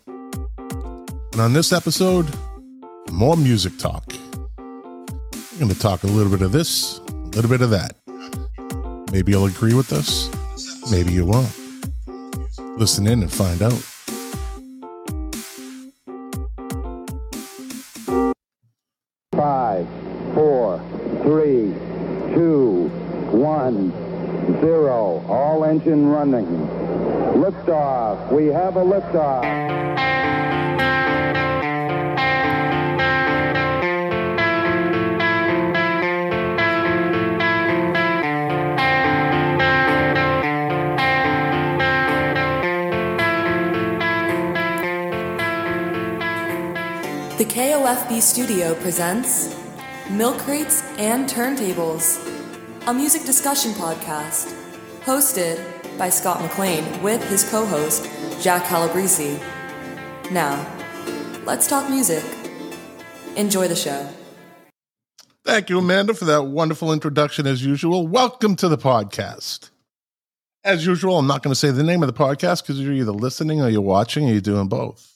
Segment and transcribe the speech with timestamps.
[0.56, 2.26] And on this episode,
[3.12, 4.04] more music talk.
[4.56, 7.96] We're going to talk a little bit of this, a little bit of that.
[9.12, 10.30] Maybe you'll agree with us,
[10.90, 11.54] maybe you won't.
[12.78, 13.84] Listen in and find out.
[19.32, 19.86] Five,
[20.32, 20.80] four,
[21.22, 21.74] three,
[22.34, 22.88] two,
[23.30, 23.92] one,
[24.60, 25.24] zero.
[25.28, 26.46] All engine running.
[27.36, 28.32] Liftoff.
[28.32, 29.86] We have a liftoff.
[47.36, 49.54] The KOFB studio presents
[50.10, 52.35] Milk Crates and Turntables,
[52.86, 54.54] a music discussion podcast
[55.02, 55.58] hosted
[55.98, 58.08] by Scott McLean with his co host,
[58.40, 59.40] Jack Calabrese.
[60.30, 60.64] Now,
[61.44, 62.22] let's talk music.
[63.34, 64.08] Enjoy the show.
[65.44, 68.06] Thank you, Amanda, for that wonderful introduction as usual.
[68.06, 69.70] Welcome to the podcast.
[70.62, 73.10] As usual, I'm not going to say the name of the podcast because you're either
[73.10, 75.12] listening or you're watching or you're doing both.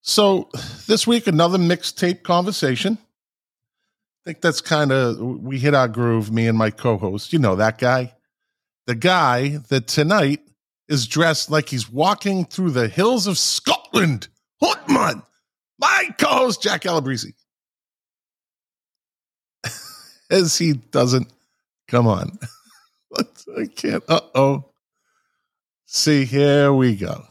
[0.00, 0.48] So
[0.86, 2.96] this week, another mixtape conversation.
[4.20, 6.30] I think that's kind of we hit our groove.
[6.30, 8.14] Me and my co-host, you know that guy,
[8.86, 10.40] the guy that tonight
[10.88, 14.28] is dressed like he's walking through the hills of Scotland.
[14.62, 15.22] Hotman,
[15.78, 17.34] my co-host Jack Calabrese.
[20.30, 21.32] As he doesn't
[21.88, 22.38] come on.
[23.18, 24.04] I can't.
[24.06, 24.64] Uh oh.
[25.86, 27.24] See, here we go.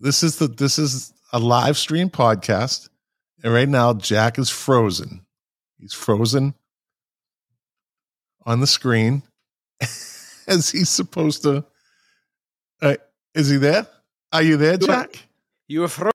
[0.00, 2.88] This is the this is a live stream podcast.
[3.42, 5.24] And right now, Jack is frozen.
[5.80, 6.54] He's frozen
[8.44, 9.22] on the screen
[9.80, 11.64] as he's supposed to.
[12.82, 12.96] Uh,
[13.34, 13.86] is he there?
[14.32, 15.26] Are you there, Jack?
[15.68, 16.12] You were frozen.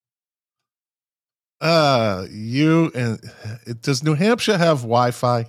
[1.59, 3.19] Uh, you and
[3.81, 5.47] does New Hampshire have Wi Fi?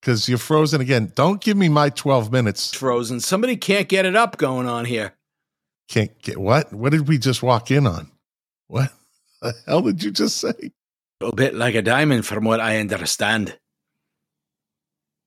[0.00, 1.12] Because you're frozen again.
[1.14, 2.72] Don't give me my 12 minutes.
[2.72, 3.20] Frozen.
[3.20, 5.14] Somebody can't get it up going on here.
[5.88, 6.72] Can't get what?
[6.72, 8.10] What did we just walk in on?
[8.68, 8.92] What
[9.42, 10.72] the hell did you just say?
[11.20, 13.58] A bit like a diamond, from what I understand.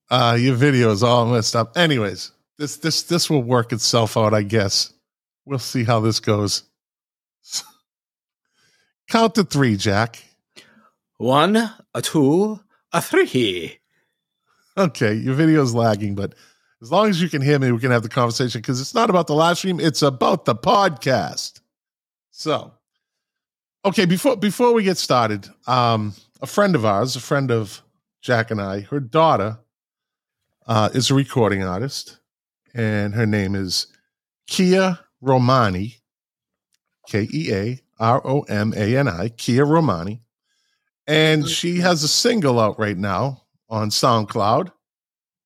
[0.10, 1.78] Uh, your video is all messed up.
[1.78, 4.94] Anyways, this this this will work itself out, I guess.
[5.46, 6.64] We'll see how this goes.
[9.10, 10.24] Count to three, Jack.
[11.18, 11.58] One,
[11.94, 12.60] a two,
[12.92, 13.80] a three.
[14.78, 16.36] Okay, your video's lagging, but
[16.82, 19.10] as long as you can hear me, we can have the conversation because it's not
[19.10, 21.60] about the live stream, it's about the podcast.
[22.32, 22.74] So
[23.84, 27.82] Okay, before before we get started, um, a friend of ours, a friend of
[28.22, 29.58] Jack and I, her daughter
[30.68, 32.20] uh, is a recording artist,
[32.76, 33.88] and her name is
[34.46, 35.96] Kea Romani,
[37.08, 40.22] K E A R O M A N I, Kea Romani,
[41.08, 44.72] and she has a single out right now on SoundCloud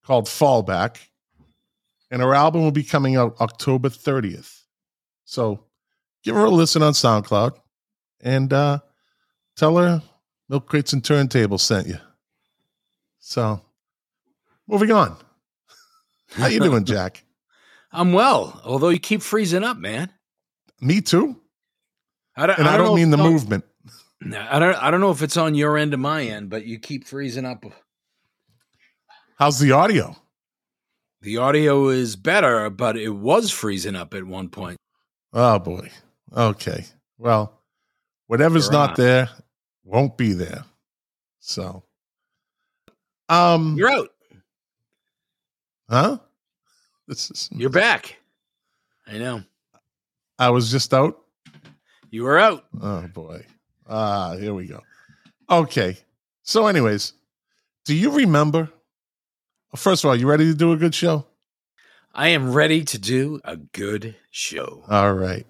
[0.03, 0.97] called Fallback,
[2.12, 4.66] and her album will be coming out October thirtieth.
[5.23, 5.63] So,
[6.25, 7.59] give her a listen on SoundCloud
[8.25, 8.79] and uh,
[9.55, 10.01] tell her
[10.49, 11.99] Milk Crates and Turntables sent you.
[13.19, 13.61] So,
[14.67, 15.15] moving on.
[16.31, 17.23] How you doing, Jack?
[17.91, 20.11] I'm well, although you keep freezing up, man.
[20.81, 21.39] Me too.
[22.35, 23.63] I don't, and I don't, I don't mean the movement.
[24.22, 24.75] I don't.
[24.75, 27.45] I don't know if it's on your end or my end, but you keep freezing
[27.45, 27.63] up.
[29.37, 30.16] How's the audio?
[31.21, 34.78] The audio is better, but it was freezing up at one point.
[35.31, 35.89] Oh boy.
[36.35, 36.85] Okay.
[37.17, 37.61] Well,
[38.27, 38.95] Whatever's not on.
[38.97, 39.29] there
[39.83, 40.66] won't be there.
[41.39, 41.83] So,
[43.29, 44.09] um, you're out.
[45.89, 46.17] Huh?
[47.07, 48.17] This is you're back.
[49.07, 49.43] I know.
[50.39, 51.22] I was just out.
[52.09, 52.66] You were out.
[52.81, 53.45] Oh boy.
[53.87, 54.81] Ah, here we go.
[55.49, 55.97] Okay.
[56.41, 57.13] So, anyways,
[57.85, 58.69] do you remember?
[59.75, 61.25] First of all, you ready to do a good show?
[62.13, 64.83] I am ready to do a good show.
[64.89, 65.45] All right.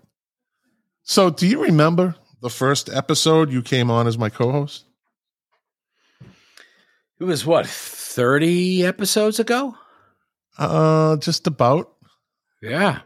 [1.03, 4.85] So, do you remember the first episode you came on as my co-host?
[7.19, 9.75] It was what thirty episodes ago.
[10.57, 11.93] Uh, just about.
[12.61, 12.99] Yeah.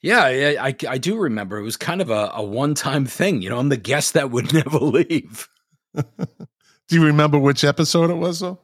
[0.00, 1.58] Yeah, I, I, I do remember.
[1.58, 3.42] It was kind of a, a one time thing.
[3.42, 5.48] You know, I'm the guest that would never leave.
[5.94, 8.60] Do you remember which episode it was though?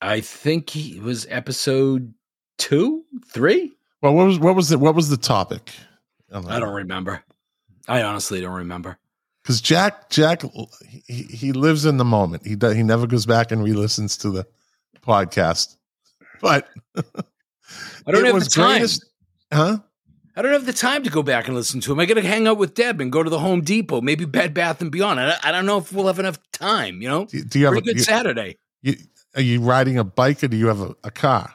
[0.00, 2.12] I think it was episode
[2.58, 3.72] two, three.
[4.02, 5.72] Well, what was what was the what was the topic?
[6.32, 7.22] I don't remember.
[7.88, 8.98] I honestly don't remember.
[9.42, 10.42] Because Jack Jack
[11.06, 12.44] he, he lives in the moment.
[12.46, 14.46] He does, he never goes back and re-listens to the
[15.02, 15.76] podcast.
[16.40, 18.70] But I don't have the time.
[18.78, 19.04] greatest-
[19.52, 19.78] huh?
[20.38, 22.00] I don't have the time to go back and listen to him.
[22.00, 24.52] I got to hang out with Deb and go to the Home Depot, maybe Bed
[24.52, 25.18] Bath and Beyond.
[25.18, 27.00] I, I don't know if we'll have enough time.
[27.00, 28.58] You know, Do, do you have a, good you- Saturday.
[28.82, 28.96] you-
[29.34, 31.54] are you riding a bike or do you have a, a car?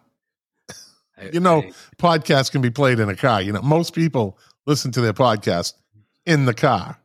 [1.17, 3.41] I- You know, I- podcasts can be played in a car.
[3.41, 5.73] You know, most people listen to their podcast
[6.25, 6.97] in the car.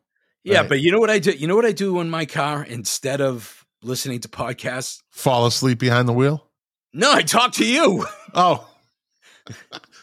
[0.44, 0.68] yeah, right.
[0.68, 1.30] but you know what I do?
[1.32, 5.02] You know what I do in my car instead of listening to podcasts?
[5.10, 6.46] Fall asleep behind the wheel.
[6.92, 8.06] No, I talk to you.
[8.34, 8.68] Oh,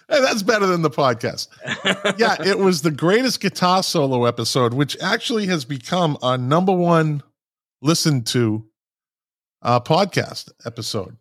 [0.09, 1.47] Hey, that's better than the podcast.
[2.19, 7.23] yeah, it was the greatest guitar solo episode, which actually has become our number one
[7.81, 8.65] listened to
[9.61, 11.15] uh, podcast episode.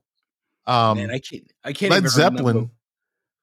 [0.66, 1.50] Um, Man, I can't.
[1.64, 1.90] I can't.
[1.90, 2.44] Led even Zeppelin.
[2.46, 2.70] remember.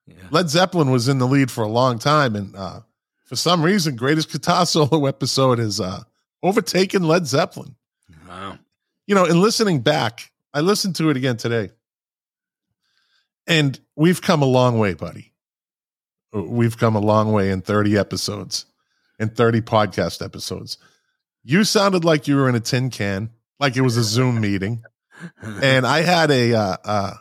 [0.07, 0.15] Yeah.
[0.29, 2.81] Led Zeppelin was in the lead for a long time, and uh,
[3.29, 6.01] for some reason, greatest guitar solo episode has uh,
[6.41, 7.75] overtaken Led Zeppelin.
[8.27, 8.57] Wow.
[9.05, 11.69] You know, in listening back, I listened to it again today,
[13.45, 15.31] and we've come a long way, buddy.
[16.33, 18.65] We've come a long way in 30 episodes,
[19.19, 20.79] in 30 podcast episodes.
[21.43, 23.29] You sounded like you were in a tin can,
[23.59, 24.83] like it was a Zoom meeting,
[25.43, 27.13] and I had a, uh, uh,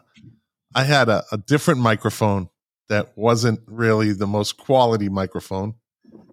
[0.74, 2.48] I had a, a different microphone
[2.88, 5.74] that wasn't really the most quality microphone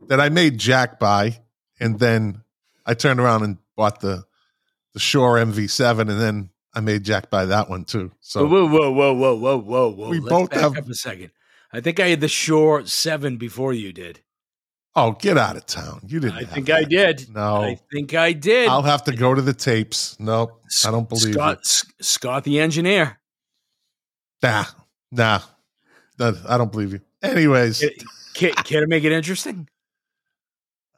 [0.07, 1.39] that I made Jack buy,
[1.79, 2.41] and then
[2.85, 4.25] I turned around and bought the
[4.93, 8.11] the Shure MV7, and then I made Jack buy that one too.
[8.21, 10.09] So whoa, whoa, whoa, whoa, whoa, whoa, whoa!
[10.09, 11.31] We Let's both back have- up a second.
[11.73, 14.21] I think I had the Shure Seven before you did.
[14.95, 15.99] oh, get out of town!
[16.07, 16.35] You didn't.
[16.37, 16.75] I think that.
[16.77, 17.29] I did.
[17.33, 18.69] No, I think I did.
[18.69, 20.15] I'll have to go to the tapes.
[20.19, 21.59] Nope, I don't believe Scott, you.
[21.59, 23.19] S- Scott the engineer.
[24.41, 24.65] Nah,
[25.11, 25.39] nah,
[26.19, 27.01] I don't believe you.
[27.21, 27.83] Anyways,
[28.35, 29.67] Care, care to make it interesting?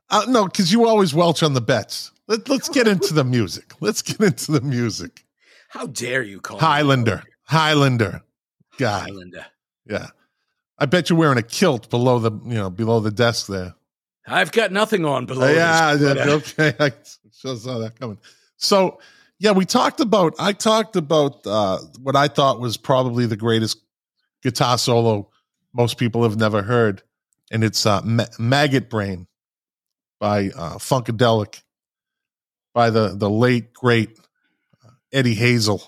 [0.09, 2.11] Uh, no, because you always welch on the bets.
[2.27, 3.73] Let, let's get into the music.
[3.79, 5.25] Let's get into the music.
[5.69, 8.21] How dare you call Highlander, Highlander,
[8.77, 8.99] guy.
[9.01, 9.45] Highlander?
[9.85, 10.07] Yeah,
[10.77, 13.75] I bet you're wearing a kilt below the you know below the desk there.
[14.27, 15.47] I've got nothing on below.
[15.47, 16.73] Yeah, this, yeah, uh, okay.
[16.79, 18.17] I just saw that coming.
[18.57, 18.99] So,
[19.39, 20.33] yeah, we talked about.
[20.37, 23.79] I talked about uh, what I thought was probably the greatest
[24.43, 25.29] guitar solo
[25.73, 27.03] most people have never heard,
[27.51, 29.27] and it's uh, Ma- "Maggot Brain"
[30.19, 31.61] by uh, Funkadelic,
[32.73, 34.17] by the the late great
[34.85, 35.81] uh, Eddie Hazel.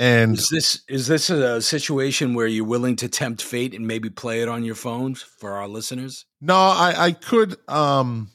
[0.00, 4.08] And Is this is this a situation where you're willing to tempt fate and maybe
[4.10, 6.24] play it on your phones for our listeners?
[6.40, 7.56] No, I, I could.
[7.68, 8.30] Um,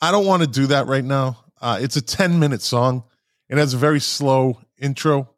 [0.00, 1.44] I don't want to do that right now.
[1.60, 3.02] Uh, it's a ten minute song.
[3.48, 5.28] It has a very slow intro,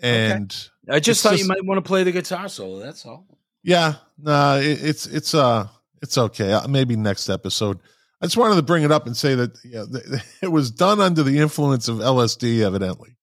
[0.00, 0.52] and
[0.90, 2.80] I just thought just- you might want to play the guitar solo.
[2.80, 3.24] That's all.
[3.62, 5.68] yeah, nah, it, it's it's uh
[6.02, 6.52] it's okay.
[6.52, 7.78] Uh, maybe next episode.
[8.20, 11.22] I just wanted to bring it up and say that th- it was done under
[11.22, 13.16] the influence of LSD, evidently,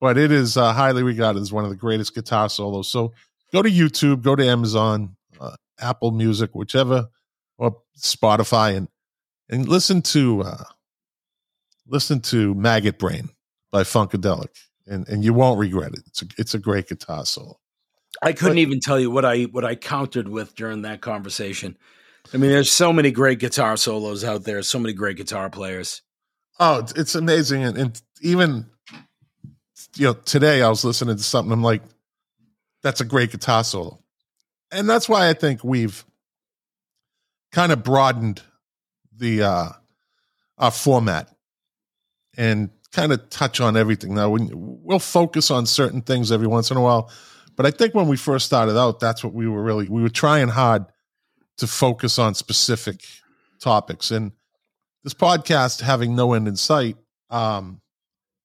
[0.00, 2.88] but it is uh, highly regarded as one of the greatest guitar solos.
[2.88, 3.12] So
[3.52, 7.08] go to YouTube, go to Amazon, uh, Apple Music, whichever,
[7.58, 8.88] or Spotify, and
[9.48, 10.64] and listen to uh,
[11.86, 13.28] listen to Maggot Brain
[13.70, 16.00] by Funkadelic, and and you won't regret it.
[16.06, 17.58] It's a it's a great guitar solo.
[18.22, 21.76] I couldn't But- even tell you what I what I countered with during that conversation.
[22.32, 26.02] I mean, there's so many great guitar solos out there, so many great guitar players.
[26.58, 28.66] Oh, it's, amazing, and, and even
[29.96, 31.52] you know today I was listening to something.
[31.52, 31.82] I'm like,
[32.82, 33.98] that's a great guitar solo,
[34.70, 36.04] and that's why I think we've
[37.50, 38.42] kind of broadened
[39.16, 39.68] the uh
[40.58, 41.34] our format
[42.36, 44.14] and kind of touch on everything.
[44.14, 47.10] Now we, we'll focus on certain things every once in a while,
[47.56, 50.10] but I think when we first started out, that's what we were really we were
[50.10, 50.84] trying hard
[51.60, 53.04] to focus on specific
[53.60, 54.32] topics and
[55.04, 56.96] this podcast having no end in sight
[57.30, 57.80] um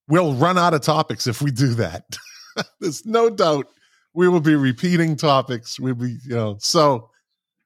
[0.07, 2.03] we'll run out of topics if we do that
[2.79, 3.67] there's no doubt
[4.13, 7.09] we will be repeating topics we'll be you know so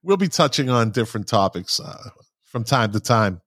[0.03, 2.09] we'll be touching on different topics uh,
[2.43, 3.41] from time to time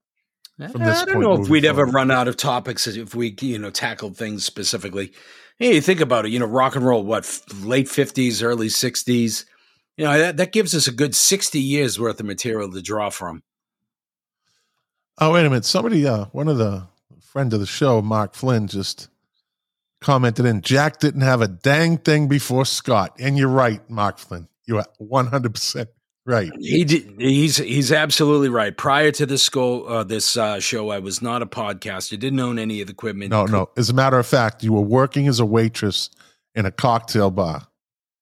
[0.70, 3.58] From this I don't know if we'd ever run out of topics if we, you
[3.58, 5.12] know, tackled things specifically.
[5.58, 6.30] Hey, you think about it.
[6.30, 9.46] You know, rock and roll, what late fifties, early sixties.
[10.02, 13.08] You know, that, that gives us a good sixty years worth of material to draw
[13.08, 13.44] from.
[15.18, 16.88] oh wait a minute somebody uh one of the
[17.20, 19.08] friend of the show mark flynn just
[20.00, 23.16] commented in Jack didn't have a dang thing before Scott.
[23.18, 24.48] And you're right, Mark Flynn.
[24.66, 25.86] You're 100%
[26.26, 26.50] right.
[26.58, 28.76] He did, he's he's absolutely right.
[28.76, 32.18] Prior to this school, uh, this uh, show, I was not a podcaster.
[32.18, 33.30] Didn't own any of the equipment.
[33.30, 33.70] No, no.
[33.76, 36.10] As a matter of fact, you were working as a waitress
[36.54, 37.66] in a cocktail bar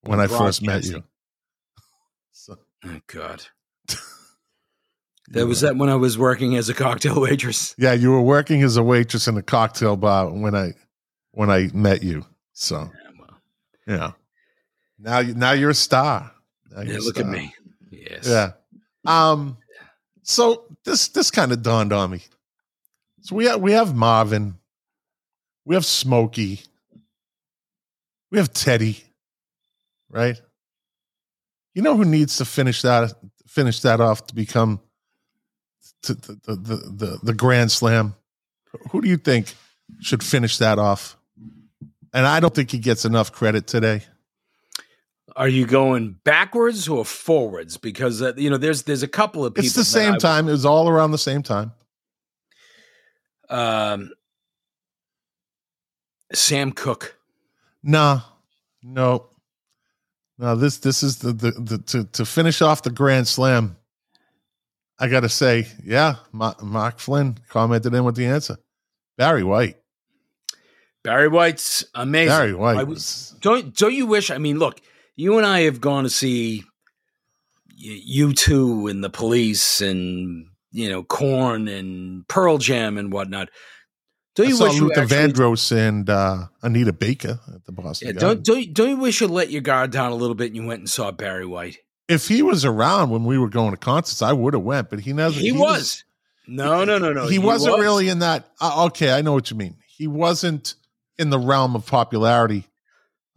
[0.03, 1.03] when I first met you.
[2.83, 2.89] So.
[2.89, 3.45] Oh God.
[5.31, 7.73] That was that when I was working as a cocktail waitress.
[7.77, 10.73] Yeah, you were working as a waitress in a cocktail bar when I
[11.31, 12.25] when I met you.
[12.51, 13.37] So yeah, well.
[13.87, 14.11] yeah.
[14.99, 16.33] Now you now you're a star.
[16.69, 17.29] Now yeah, look star.
[17.29, 17.55] at me.
[17.91, 18.27] Yes.
[18.27, 18.51] Yeah.
[19.05, 19.57] Um.
[20.23, 22.23] So this this kind of dawned on me.
[23.21, 24.57] So we have we have Marvin,
[25.63, 26.59] we have Smokey,
[28.31, 29.03] we have Teddy,
[30.09, 30.41] right?
[31.73, 33.13] You know who needs to finish that
[33.47, 34.79] finish that off to become
[36.03, 38.15] to the the the, the, Grand Slam?
[38.91, 39.53] Who do you think
[39.99, 41.17] should finish that off?
[42.13, 44.03] And I don't think he gets enough credit today.
[45.35, 47.77] Are you going backwards or forwards?
[47.77, 49.65] Because uh, you know, there's there's a couple of people.
[49.65, 50.49] It's the same time.
[50.49, 51.71] It was all around the same time.
[53.49, 54.11] Um,
[56.33, 57.17] Sam Cooke.
[57.83, 58.21] Nah,
[58.83, 59.30] no,
[60.41, 60.55] no.
[60.55, 63.77] This this is the the, the to to finish off the Grand Slam.
[64.99, 68.57] I got to say, yeah, Mark Flynn commented in with the answer.
[69.17, 69.77] Barry White.
[71.03, 72.29] Barry White's amazing.
[72.29, 72.77] Barry White.
[72.77, 74.29] I Was, don't don't you wish?
[74.29, 74.81] I mean, look,
[75.15, 76.63] you and I have gone to see
[77.83, 83.49] U2 and the Police and you know Korn and Pearl Jam and whatnot.
[84.35, 88.09] Don't you wish Luther Vandross and uh, Anita Baker at the Boston?
[88.09, 90.55] Yeah, don't don't don't you wish you let your guard down a little bit and
[90.55, 91.79] you went and saw Barry White?
[92.07, 94.89] If he was around when we were going to concerts, I would have went.
[94.89, 95.33] But he never.
[95.33, 95.59] He, he was.
[95.61, 96.03] was.
[96.47, 97.25] No, no, no, no.
[97.25, 97.83] He, he wasn't was.
[97.83, 98.49] really in that.
[98.59, 99.77] Uh, okay, I know what you mean.
[99.87, 100.75] He wasn't
[101.17, 102.65] in the realm of popularity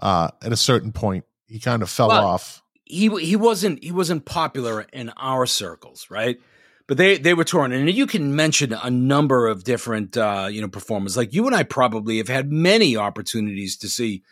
[0.01, 1.25] uh, at a certain point.
[1.47, 2.63] He kind of fell well, off.
[2.85, 6.39] He he wasn't he wasn't popular in our circles, right?
[6.87, 10.61] But they they were touring, and you can mention a number of different uh, you
[10.61, 11.17] know performers.
[11.17, 14.23] Like you and I probably have had many opportunities to see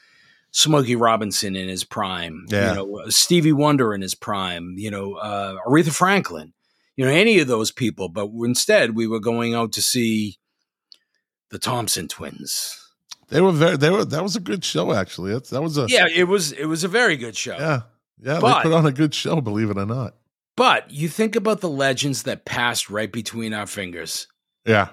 [0.51, 2.71] Smokey Robinson in his prime, yeah.
[2.71, 6.53] you know Stevie Wonder in his prime, you know uh, Aretha Franklin,
[6.95, 8.11] you know any of those people.
[8.11, 10.37] But instead, we were going out to see
[11.49, 12.83] the Thompson Twins
[13.33, 13.77] they were very.
[13.79, 14.05] They were.
[14.05, 15.33] That was a good show, actually.
[15.33, 15.87] That's, that was a.
[15.89, 16.53] Yeah, it was.
[16.53, 17.57] It was a very good show.
[17.57, 17.81] Yeah,
[18.23, 18.41] yeah.
[18.41, 20.15] But, they put on a good show, believe it or not.
[20.57, 24.27] But you think about the legends that passed right between our fingers.
[24.67, 24.89] Yeah,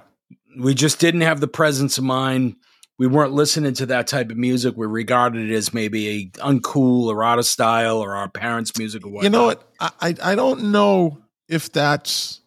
[0.57, 2.55] we just didn't have the presence of mind.
[2.97, 4.75] We weren't listening to that type of music.
[4.75, 9.05] We regarded it as maybe a uncool or out of style or our parents' music
[9.05, 9.23] or whatnot.
[9.23, 9.63] You know what?
[9.79, 12.41] I, I don't know if that's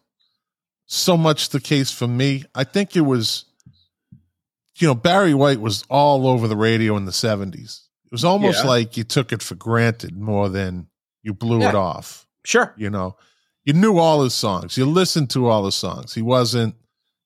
[0.85, 2.43] so much the case for me.
[2.53, 3.45] I think it was
[4.77, 7.81] you know, Barry White was all over the radio in the 70s.
[8.05, 8.69] It was almost yeah.
[8.69, 10.87] like you took it for granted more than
[11.21, 11.69] you blew yeah.
[11.69, 12.22] it off.
[12.45, 12.73] Sure.
[12.77, 13.17] You know,
[13.63, 14.77] you knew all his songs.
[14.77, 16.13] You listened to all his songs.
[16.13, 16.75] He wasn't,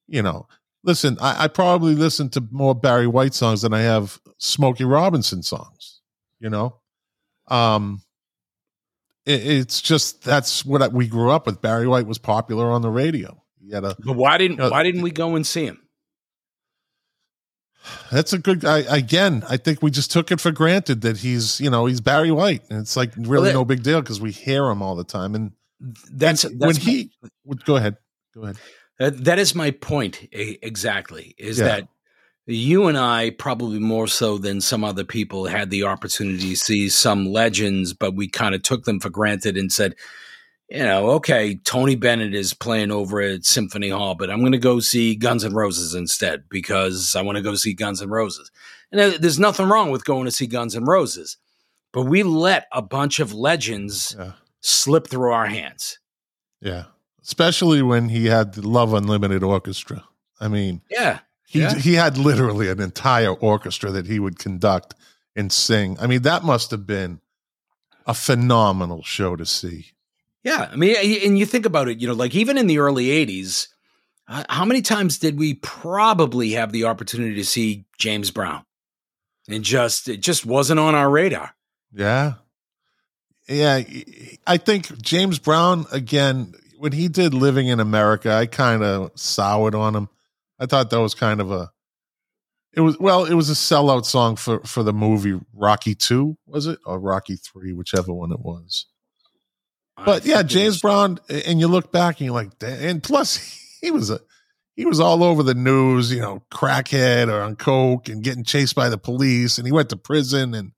[0.07, 0.47] you know,
[0.83, 5.43] listen, I, I probably listened to more Barry White songs than I have Smokey Robinson
[5.43, 6.01] songs,
[6.39, 6.77] you know?
[7.47, 8.01] Um,
[9.25, 11.61] it, it's just that's what I, we grew up with.
[11.61, 13.43] Barry White was popular on the radio.
[13.59, 15.81] He had a, but why didn't you know, why didn't we go and see him?
[18.11, 18.79] That's a good guy.
[18.79, 22.31] Again, I think we just took it for granted that he's, you know, he's Barry
[22.31, 24.95] White, and it's like really well, that, no big deal because we hear him all
[24.95, 25.35] the time.
[25.35, 25.51] And
[26.11, 27.11] that's, and that's when my, he.
[27.65, 27.97] Go ahead.
[28.33, 28.57] Go ahead.
[28.99, 31.35] That, that is my point exactly.
[31.37, 31.65] Is yeah.
[31.65, 31.87] that
[32.47, 36.89] you and I probably more so than some other people had the opportunity to see
[36.89, 39.95] some legends, but we kind of took them for granted and said,
[40.69, 44.57] you know, okay, Tony Bennett is playing over at Symphony Hall, but I'm going to
[44.57, 48.51] go see Guns N' Roses instead because I want to go see Guns N' Roses.
[48.91, 51.37] And there's nothing wrong with going to see Guns N' Roses,
[51.93, 54.33] but we let a bunch of legends yeah.
[54.59, 55.99] slip through our hands.
[56.61, 56.85] Yeah.
[57.23, 60.03] Especially when he had the Love Unlimited Orchestra.
[60.39, 61.19] I mean, yeah.
[61.45, 61.75] He, yeah.
[61.75, 64.95] he had literally an entire orchestra that he would conduct
[65.33, 65.97] and sing.
[65.99, 67.21] I mean, that must have been
[68.05, 69.91] a phenomenal show to see.
[70.47, 73.07] Yeah, I mean, and you think about it, you know, like even in the early
[73.07, 73.67] '80s,
[74.29, 78.63] uh, how many times did we probably have the opportunity to see James Brown,
[79.49, 81.53] and just it just wasn't on our radar.
[81.91, 82.35] Yeah,
[83.49, 83.83] yeah.
[84.47, 89.75] I think James Brown again when he did "Living in America," I kind of soured
[89.75, 90.07] on him.
[90.57, 91.73] I thought that was kind of a
[92.71, 96.67] it was well, it was a sellout song for for the movie Rocky Two, was
[96.67, 98.85] it, or Rocky Three, whichever one it was.
[100.05, 103.37] But yeah, James Brown, and you look back and you're like, and plus
[103.81, 104.19] he was a
[104.75, 108.75] he was all over the news, you know, crackhead or on coke and getting chased
[108.75, 110.71] by the police, and he went to prison and.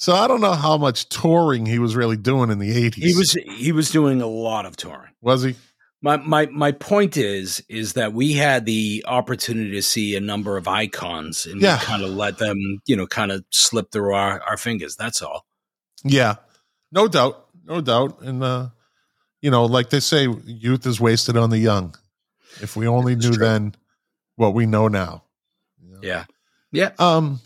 [0.00, 3.02] So I don't know how much touring he was really doing in the eighties.
[3.04, 5.10] He was he was doing a lot of touring.
[5.20, 5.56] was he?
[6.00, 10.56] My my my point is is that we had the opportunity to see a number
[10.56, 11.80] of icons and Yeah.
[11.80, 14.94] we kind of let them, you know, kind of slip through our, our fingers.
[14.94, 15.44] That's all.
[16.04, 16.36] Yeah,
[16.92, 18.20] no doubt, no doubt.
[18.22, 18.68] And uh,
[19.40, 21.94] you know, like they say, youth is wasted on the young.
[22.60, 23.44] If we only It's knew true.
[23.46, 23.74] then
[24.36, 25.24] what we know now.
[25.80, 25.98] You know?
[26.02, 26.24] Yeah.
[26.72, 26.90] Yeah.
[26.98, 27.40] Um,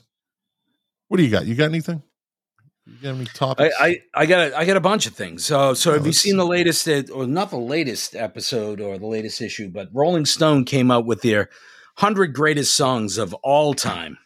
[1.08, 1.44] what do you got?
[1.46, 2.02] You got anything?
[2.86, 3.74] You got any I, topics?
[3.78, 5.44] I, I got a, I got a bunch of things.
[5.44, 8.98] So so Yeah, have you seen the latest uh, or not the latest episode or
[8.98, 11.50] the latest issue, but Rolling Stone came out with their
[11.98, 14.18] 100 greatest songs of all time.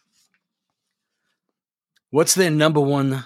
[2.11, 3.25] What's their number one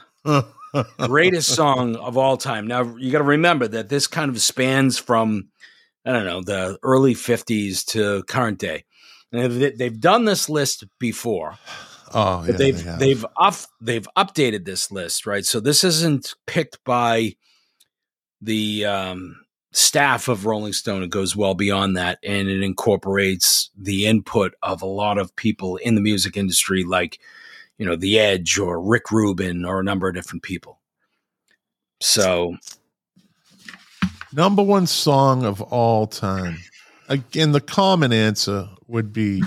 [0.99, 2.67] greatest song of all time.
[2.67, 5.49] Now you got to remember that this kind of spans from
[6.05, 8.85] I don't know the early '50s to current day.
[9.33, 11.57] And they've, they've done this list before,
[12.13, 15.45] oh, yeah, they've they they've up, they've updated this list, right?
[15.45, 17.37] So this isn't picked by
[18.41, 19.37] the um,
[19.73, 21.03] staff of Rolling Stone.
[21.03, 25.77] It goes well beyond that, and it incorporates the input of a lot of people
[25.77, 27.21] in the music industry, like
[27.81, 30.79] you know The Edge or Rick Rubin or a number of different people.
[32.01, 32.57] So
[34.35, 36.59] number one song of all time.
[37.09, 39.43] Again, the common answer would be,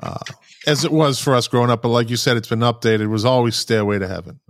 [0.00, 0.18] uh,
[0.66, 3.08] as it was for us growing up, but like you said, it's been updated.
[3.10, 4.40] Was always "Stairway to Heaven."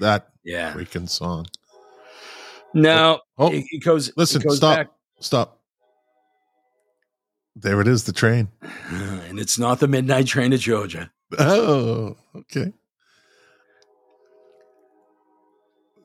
[0.00, 0.72] That yeah.
[0.72, 1.46] freaking song.
[2.72, 4.10] Now Oh, it, it goes.
[4.16, 4.76] listen, it goes stop.
[4.78, 4.88] back,
[5.20, 5.60] Stop.
[7.54, 8.48] There it is, the train.
[8.88, 11.12] and it's not the midnight train to Georgia.
[11.38, 12.72] Oh, okay.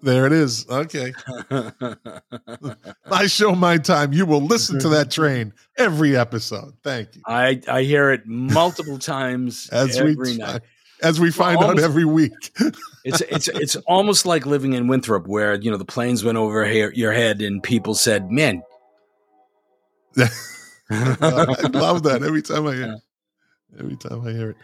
[0.01, 0.65] There it is.
[0.69, 1.13] Okay.
[3.11, 4.13] I show, my time.
[4.13, 6.73] You will listen to that train every episode.
[6.83, 7.21] Thank you.
[7.25, 10.61] I I hear it multiple times As every we night.
[11.01, 12.31] as we find out every week.
[13.03, 16.65] It's it's it's almost like living in Winthrop, where you know the planes went over
[16.65, 18.61] here, your head, and people said, "Man."
[20.91, 23.01] I love that every time I hear it.
[23.79, 24.57] Every time I hear it.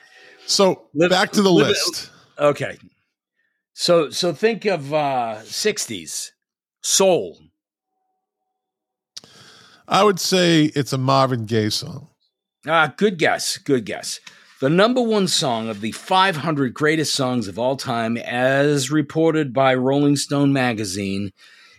[0.46, 2.12] So Live- back to the live- list.
[2.38, 2.78] Okay,
[3.74, 6.32] so so think of uh '60s
[6.82, 7.40] soul.
[9.88, 12.10] I would say it's a Marvin Gaye song.
[12.68, 13.58] Ah, good guess.
[13.58, 14.20] Good guess.
[14.60, 19.76] The number one song of the 500 greatest songs of all time, as reported by
[19.76, 21.32] Rolling Stone magazine,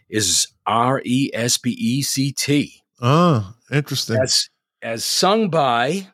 [0.09, 2.83] is R E S P E C T.
[3.01, 4.19] Oh, interesting.
[4.23, 4.49] As
[4.83, 6.09] as sung by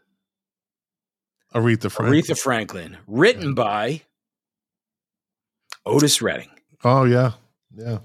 [1.54, 2.22] Aretha Franklin.
[2.22, 4.02] Aretha Franklin, written by
[5.84, 6.50] Otis Redding.
[6.84, 7.32] Oh yeah,
[7.76, 7.98] yeah,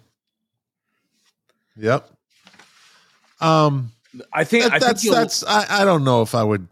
[1.78, 2.10] yep.
[3.40, 3.92] Um,
[4.34, 5.44] I think that- I that's think that's.
[5.44, 6.68] I, I don't know if I would.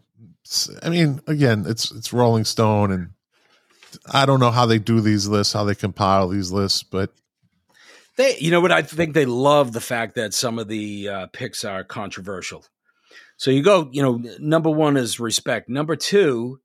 [0.82, 3.10] I mean, again, it's it's Rolling Stone, and
[4.12, 7.10] I don't know how they do these lists, how they compile these lists, but
[8.16, 8.70] They, you know what?
[8.72, 12.64] I think they love the fact that some of the uh, picks are controversial.
[13.38, 15.68] So you go, you know, number one is respect.
[15.68, 16.60] Number two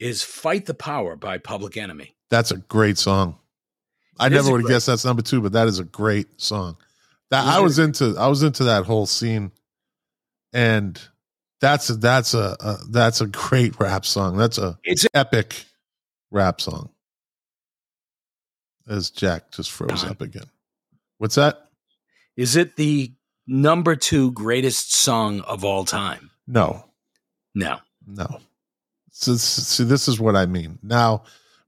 [0.00, 2.16] is fight the power by Public Enemy.
[2.30, 3.36] that's a great song.
[4.18, 6.76] I It never would have guessed that's number two, but that is a great song.
[7.30, 8.16] That I was into.
[8.18, 9.52] I was into that whole scene,
[10.52, 11.00] and
[11.60, 14.36] that's a, that's a, a that's a great rap song.
[14.36, 15.64] That's a It's epic
[16.30, 16.90] rap song.
[18.88, 20.10] As Jack just froze Don.
[20.10, 20.50] up again.
[21.18, 21.66] What's that?
[22.36, 23.12] is it the
[23.46, 26.30] number two greatest song of all time?
[26.46, 26.84] No,
[27.54, 27.78] No.
[28.06, 28.40] no.
[29.10, 30.78] So, see, this is what I mean.
[30.82, 31.24] Now,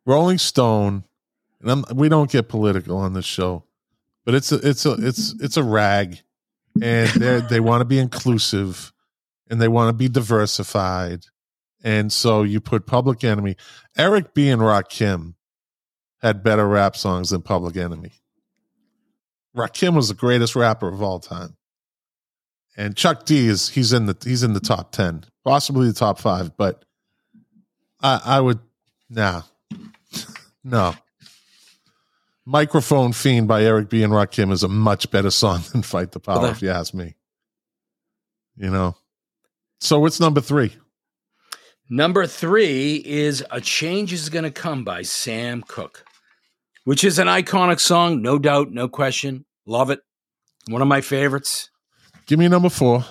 [0.06, 1.04] Rolling Stone,
[1.60, 3.64] and I'm, we don't get political on this show,
[4.24, 6.20] but it's a, it's a, it's, it's a rag,
[6.80, 8.92] and they they want to be inclusive,
[9.50, 11.26] and they want to be diversified,
[11.82, 13.56] and so you put Public Enemy,
[13.96, 15.34] Eric B and Rakim
[16.20, 18.12] had better rap songs than Public Enemy.
[19.56, 21.56] Rakim was the greatest rapper of all time.
[22.76, 26.18] And Chuck D is he's in the he's in the top ten, possibly the top
[26.18, 26.84] five, but
[28.02, 28.58] I I would
[29.10, 29.42] nah.
[30.64, 30.94] no.
[32.44, 34.02] Microphone Fiend by Eric B.
[34.02, 37.14] and Rakim is a much better song than Fight the Power, if you ask me.
[38.56, 38.96] You know.
[39.80, 40.72] So what's number three?
[41.88, 46.04] Number three is A Change is Gonna Come by Sam Cooke,
[46.84, 49.44] which is an iconic song, no doubt, no question.
[49.66, 50.00] Love it.
[50.68, 51.70] One of my favorites.
[52.26, 53.04] Give me number four.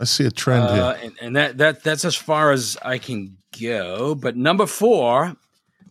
[0.00, 0.98] I see a trend Uh, here.
[1.04, 4.14] and, and that that that's as far as I can go.
[4.14, 5.36] But number four,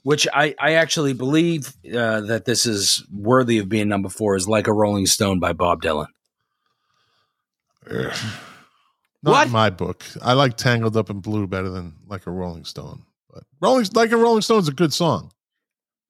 [0.03, 4.47] which I I actually believe uh, that this is worthy of being number four, is
[4.47, 6.07] "Like a Rolling Stone" by Bob Dylan.
[7.89, 8.13] Ugh.
[9.23, 9.49] Not What?
[9.49, 10.03] my book.
[10.21, 13.03] I like Tangled Up in Blue better than like a Rolling Stone.
[13.33, 15.31] But Rolling like a Rolling Stone is a good song.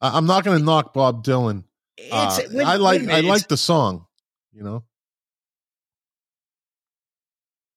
[0.02, 1.64] I, I'm not going to knock Bob Dylan.
[2.12, 4.06] Uh, wait- I like minute, I like the song,
[4.54, 4.84] you know.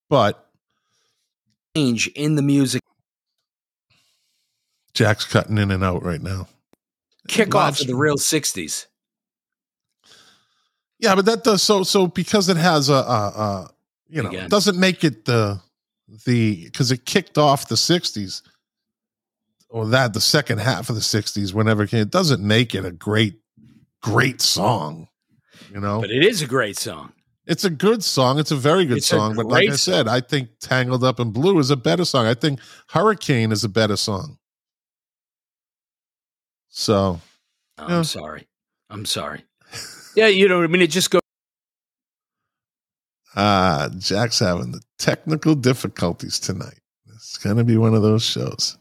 [0.08, 0.44] But
[1.76, 2.82] change in the music
[4.94, 6.48] Jack's cutting in and out right now.
[7.28, 8.86] kickoff Live of the real '60s.
[10.98, 13.70] Yeah, but that does so so because it has a, a, a
[14.08, 14.44] you know Again.
[14.46, 15.60] it doesn't make it the
[16.26, 18.42] the because it kicked off the '60s
[19.68, 22.00] or that the second half of the '60s whenever it came.
[22.00, 23.38] It doesn't make it a great
[24.02, 25.08] great song.
[25.72, 27.12] You know, But it is a great song.
[27.46, 28.40] it's a good song.
[28.40, 29.36] It's a very good It's song.
[29.36, 32.26] But like I said, I think "Tangled Up in Blue" is a better song.
[32.26, 34.36] I think "Hurricane" is a better song.
[36.80, 37.20] So
[37.76, 37.86] Oh.
[37.86, 38.48] I'm sorry.
[38.88, 39.44] I'm sorry.
[40.16, 41.20] Yeah, you know, what I mean, it just goes.
[43.36, 46.80] Ah, Jack's having the technical difficulties tonight.
[47.14, 48.76] It's going to be one of those shows.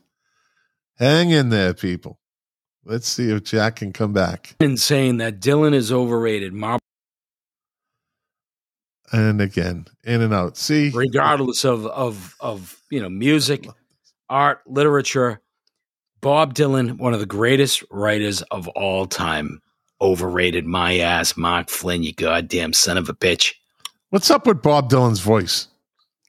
[0.98, 2.20] Hang in there, people.
[2.84, 4.56] Let's see if Jack can come back.
[4.60, 6.54] in saying that Dylan is overrated,
[9.12, 10.58] And again, in and out.
[10.58, 13.68] See, regardless of of of you know music,
[14.30, 15.42] art, literature.
[16.22, 19.62] Bob Dylan, one of the greatest writers of all time,
[20.02, 23.54] overrated my ass, Mark Flynn, you goddamn son of a bitch.
[24.10, 25.68] what's up with Bob Dylan's voice?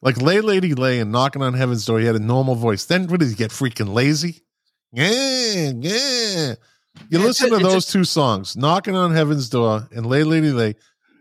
[0.03, 2.85] Like Lay Lady Lay and Knocking on Heaven's Door, he had a normal voice.
[2.87, 4.43] Then what did he get freaking lazy?
[4.93, 6.55] Yeah, yeah.
[7.09, 10.07] You Yeah, listen a- to it's a- those two songs, Knocking on Heaven's Door and
[10.07, 10.75] Lay Lady Lay.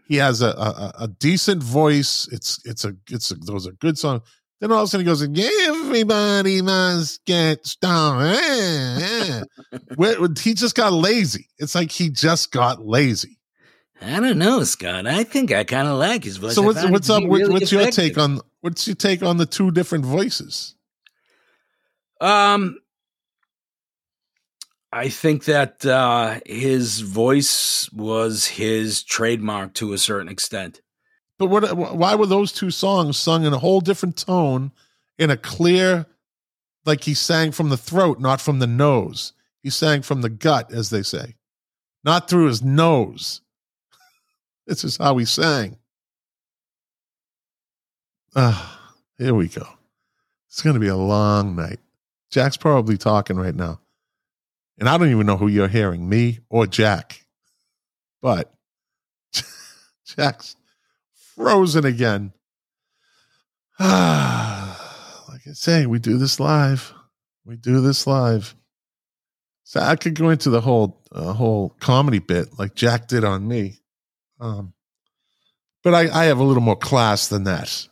[0.08, 2.27] He has a, a a decent voice.
[2.32, 4.23] It's it's a it's a, those are good songs.
[4.60, 8.38] Then all of a sudden he goes, "Everybody must get stoned."
[10.39, 11.48] He just got lazy.
[11.58, 13.38] It's like he just got lazy.
[14.02, 15.08] I don't know, Scott.
[15.08, 16.56] I think I kind of like his voice.
[16.56, 17.24] so what's what's up?
[17.24, 20.76] really what's your take on what's your take on the two different voices?
[22.22, 22.78] Um,
[24.91, 30.82] I think that uh, his voice was his trademark to a certain extent.
[31.39, 31.75] But what?
[31.95, 34.73] Why were those two songs sung in a whole different tone,
[35.17, 36.06] in a clear,
[36.86, 39.32] like he sang from the throat, not from the nose.
[39.63, 41.36] He sang from the gut, as they say,
[42.04, 43.41] not through his nose.
[44.67, 45.78] this is how he sang.
[48.36, 49.65] Ah, here we go.
[50.49, 51.80] It's going to be a long night.
[52.32, 53.80] Jack's probably talking right now,
[54.78, 57.25] and I don't even know who you're hearing, me or Jack.
[58.21, 58.54] But
[60.06, 60.58] Jack's
[61.39, 62.34] frozen again.
[63.80, 66.93] Ah, like I say, we do this live.
[67.45, 68.56] We do this live.
[69.63, 73.47] So I could go into the whole uh, whole comedy bit like Jack did on
[73.47, 73.80] me,
[74.39, 74.73] um,
[75.84, 77.88] but I, I have a little more class than that.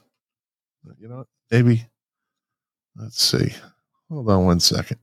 [0.99, 1.85] You know, maybe.
[2.95, 3.53] Let's see.
[4.09, 4.97] Hold on one second.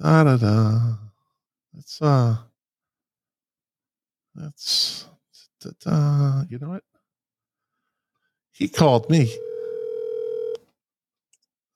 [0.00, 0.96] Da da da.
[1.72, 2.36] Let's uh.
[4.34, 5.06] Let's.
[5.60, 6.42] Da, da.
[6.48, 6.82] You know what?
[8.52, 9.34] He called me.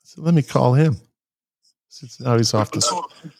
[0.03, 0.97] So let me call him.
[1.89, 3.33] Since now he's off I'm, the to-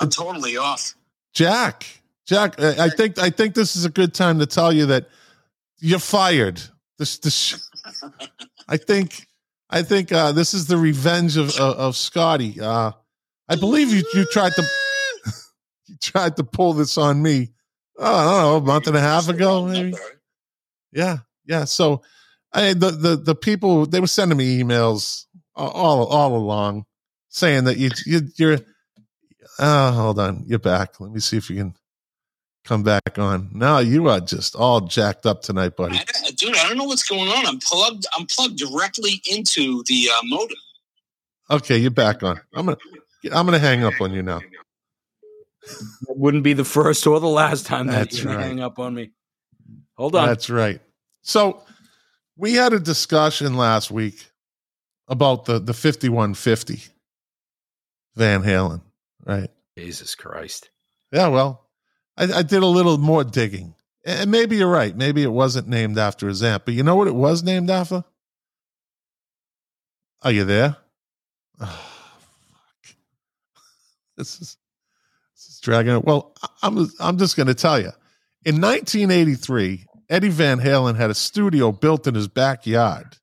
[0.00, 0.94] I'm totally off.
[1.32, 1.86] Jack.
[2.26, 5.08] Jack, I I think I think this is a good time to tell you that
[5.78, 6.60] you're fired.
[6.98, 7.68] This this
[8.68, 9.26] I think
[9.68, 12.60] I think uh, this is the revenge of of, of Scotty.
[12.60, 12.92] Uh,
[13.48, 14.62] I believe you you tried to
[15.86, 17.50] you tried to pull this on me.
[17.98, 19.94] Oh, I don't know, a month and a half ago, maybe.
[20.92, 21.64] Yeah, yeah.
[21.64, 22.02] So,
[22.54, 26.86] I the the the people they were sending me emails all all along
[27.28, 28.58] saying that you you you're.
[29.58, 30.98] Oh, hold on, you're back.
[31.00, 31.74] Let me see if you can
[32.64, 33.50] come back on.
[33.52, 35.96] No, you are just all jacked up tonight, buddy.
[35.96, 37.46] I, dude, I don't know what's going on.
[37.46, 38.06] I'm plugged.
[38.16, 40.56] I'm plugged directly into the uh, modem.
[41.50, 42.40] Okay, you're back on.
[42.54, 42.78] I'm gonna
[43.32, 44.40] I'm gonna hang up on you now.
[45.66, 48.40] It wouldn't be the first or the last time that That's you right.
[48.40, 49.12] hang up on me.
[49.96, 50.26] Hold on.
[50.28, 50.80] That's right.
[51.22, 51.62] So
[52.36, 54.30] we had a discussion last week
[55.08, 56.82] about the the 5150
[58.16, 58.82] Van Halen,
[59.24, 59.50] right?
[59.76, 60.70] Jesus Christ.
[61.12, 61.68] Yeah, well,
[62.16, 63.74] I, I did a little more digging.
[64.04, 64.94] And maybe you're right.
[64.94, 68.04] Maybe it wasn't named after his amp, but you know what it was named after?
[70.22, 70.76] Are you there?
[71.60, 72.96] Oh, fuck.
[74.16, 74.56] This is
[75.34, 76.04] this is dragging it.
[76.04, 77.90] Well, I'm I'm just going to tell you.
[78.44, 83.18] In 1983, Eddie Van Halen had a studio built in his backyard.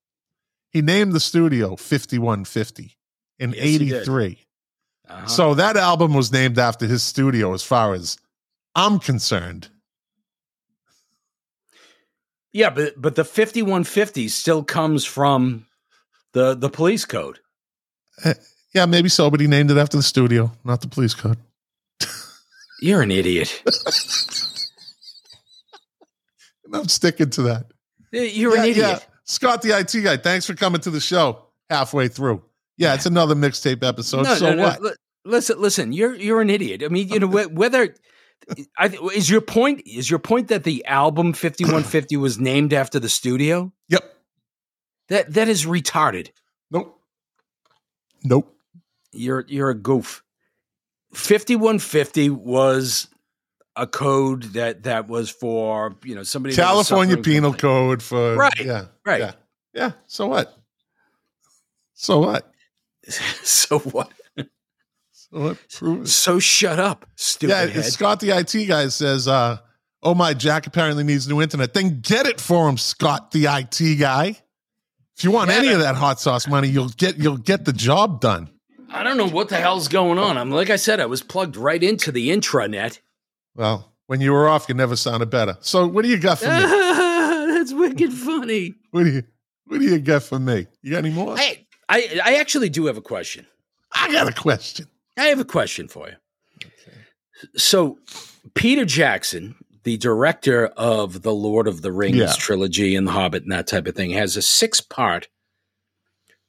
[0.68, 2.98] He named the studio 5150
[3.38, 4.38] in Yes, 83.
[5.08, 5.26] Uh-huh.
[5.26, 8.18] So that album was named after his studio, as far as
[8.74, 9.68] I'm concerned.
[12.52, 15.64] yeah, but but the 5150 still comes from
[16.34, 17.38] the the police code.
[18.74, 21.38] Yeah, maybe so, but he named it after the studio, not the police code.
[22.82, 23.62] You're an idiot.
[26.72, 27.66] I'm sticking to that.
[28.12, 28.76] You're an idiot.
[28.76, 28.98] yeah.
[29.24, 32.42] Scott, the IT guy, thanks for coming to the show halfway through.
[32.76, 34.24] Yeah, it's another mixtape episode.
[34.24, 34.62] no, so no, no.
[34.64, 34.82] what?
[34.82, 34.92] li-
[35.24, 35.92] Listen, listen.
[35.92, 36.82] You're you're an idiot.
[36.84, 37.94] I mean, you know whether.
[38.76, 43.08] I, is your point is your point that the album 5150 was named after the
[43.08, 43.72] studio?
[43.88, 44.02] Yep.
[45.10, 46.30] That that is retarded.
[46.72, 46.98] Nope.
[48.24, 48.52] Nope.
[49.12, 50.24] You're you're a goof.
[51.14, 53.06] 5150 was
[53.76, 58.86] a code that that was for, you know, somebody California Penal Code for Right, Yeah.
[59.04, 59.20] right.
[59.20, 59.32] Yeah.
[59.74, 59.92] Yeah.
[60.06, 60.56] So what?
[61.94, 62.52] So what?
[63.42, 64.10] so what?
[65.16, 65.54] So
[65.90, 66.08] what?
[66.08, 67.82] So shut up, stupid Yeah.
[67.82, 69.58] Scott the IT guy says, uh,
[70.02, 71.72] oh my Jack apparently needs new internet.
[71.74, 74.36] Then get it for him, Scott the IT guy.
[75.16, 77.72] If you want Yeah, any of that hot sauce money, you'll get you'll get the
[77.72, 78.50] job done.
[78.90, 80.36] I don't know what the hell's going on.
[80.36, 82.98] I'm like I said, I was plugged right into the intranet.
[83.54, 85.56] Well, when you were off, you never sounded better.
[85.60, 86.60] So what do you got for me?
[87.54, 88.74] That's wicked funny.
[88.90, 89.22] What do you
[89.66, 90.66] what do you got for me?
[90.82, 91.36] You got any more?
[91.36, 93.46] Hey, I I actually do have a question.
[93.92, 94.86] I got a question.
[95.18, 96.14] I have a question for you.
[96.64, 96.96] Okay.
[97.56, 97.98] So,
[98.54, 102.32] Peter Jackson, the director of the Lord of the Rings Yeah.
[102.38, 105.28] trilogy and The Hobbit and that type of thing, has a six part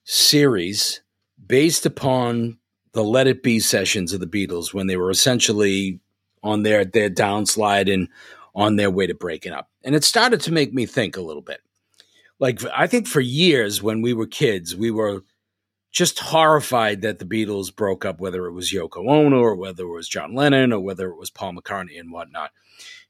[0.05, 1.01] series
[1.45, 2.57] based upon
[2.93, 5.99] the Let It Be sessions of the Beatles when they were essentially
[6.43, 8.08] on their, their downslide and
[8.56, 9.69] on their way to breaking up.
[9.84, 11.62] And it started to make me think a little bit.
[12.39, 15.23] Like, I think for years when we were kids, we were
[15.91, 19.93] just horrified that the Beatles broke up, whether it was Yoko Ono or whether it
[19.93, 22.51] was John Lennon or whether it was Paul McCartney and whatnot.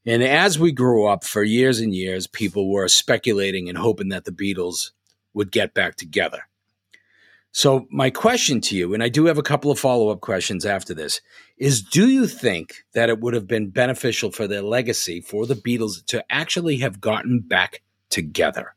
[0.06, 4.26] And as we grew up for years and years, people were speculating and hoping that
[4.26, 4.92] the Beatles
[5.34, 6.44] would get back together.
[7.56, 10.66] So, my question to you, and I do have a couple of follow up questions
[10.66, 11.22] after this,
[11.56, 15.54] is do you think that it would have been beneficial for their legacy for the
[15.54, 18.74] Beatles to actually have gotten back together?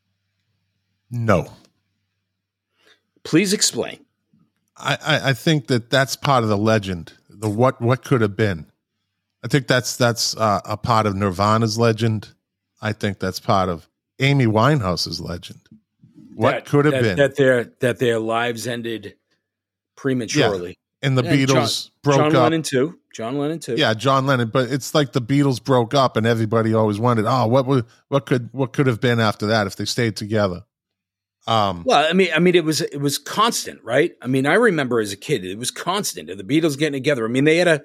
[1.10, 1.52] No.
[3.24, 4.04] Please explain.
[4.76, 7.14] I, I, I think that that's part of the legend.
[7.30, 8.66] The what what could have been.
[9.42, 12.34] I think that's that's uh, a part of Nirvana's legend.
[12.82, 15.60] I think that's part of Amy Winehouse's legend.
[16.36, 17.16] What that- could have that- been?
[17.16, 19.14] that their that their lives ended
[19.96, 20.78] prematurely.
[21.02, 22.32] and the And Beatles broke John up.
[22.32, 22.98] John Lennon too.
[23.14, 23.74] John Lennon too.
[23.76, 24.48] Yeah, John Lennon.
[24.52, 28.26] But it's like the Beatles broke up, and everybody always wondered, oh, what would what
[28.26, 30.64] could what could have been after that if they stayed together?
[31.46, 34.12] Um, Well, I mean, I mean, it was it was constant, right?
[34.20, 36.28] I mean, I remember as a kid, it was constant.
[36.28, 37.24] The Beatles getting together.
[37.24, 37.82] I mean, they had a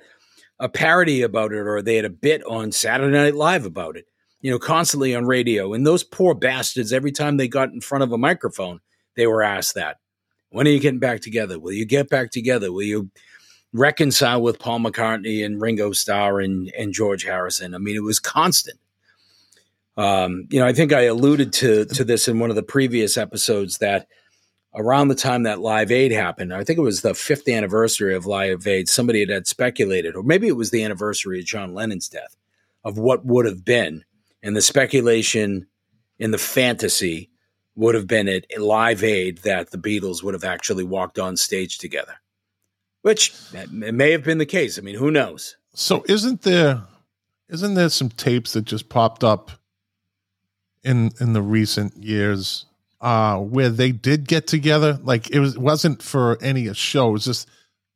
[0.59, 4.05] a parody about it, or they had a bit on Saturday Night Live about it.
[4.41, 5.73] You know, constantly on radio.
[5.73, 8.79] And those poor bastards, every time they got in front of a microphone,
[9.15, 9.97] they were asked that.
[10.49, 11.59] When are you getting back together?
[11.59, 12.71] Will you get back together?
[12.71, 13.09] Will you
[13.71, 17.73] reconcile with Paul McCartney and Ringo Starr and, and George Harrison?
[17.73, 18.79] I mean, it was constant.
[19.97, 23.17] Um, you know, I think I alluded to to this in one of the previous
[23.17, 24.07] episodes that
[24.73, 28.25] around the time that Live Aid happened, I think it was the fifth anniversary of
[28.25, 28.87] Live Aid.
[28.87, 32.37] Somebody had, had speculated, or maybe it was the anniversary of John Lennon's death,
[32.83, 34.05] of what would have been,
[34.43, 35.67] and the speculation
[36.19, 37.29] in the fantasy
[37.75, 41.77] would have been at Live Aid that the Beatles would have actually walked on stage
[41.77, 42.15] together,
[43.01, 43.33] which
[43.71, 44.77] may have been the case.
[44.77, 45.57] I mean, who knows?
[45.73, 46.83] So isn't there
[47.49, 49.51] isn't there some tapes that just popped up
[50.83, 52.65] in in the recent years
[52.99, 54.99] uh where they did get together?
[55.01, 57.49] Like it was wasn't for any show, it was just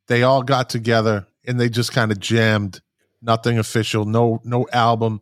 [0.08, 2.82] they all got together and they just kind of jammed,
[3.22, 5.22] nothing official, no no album.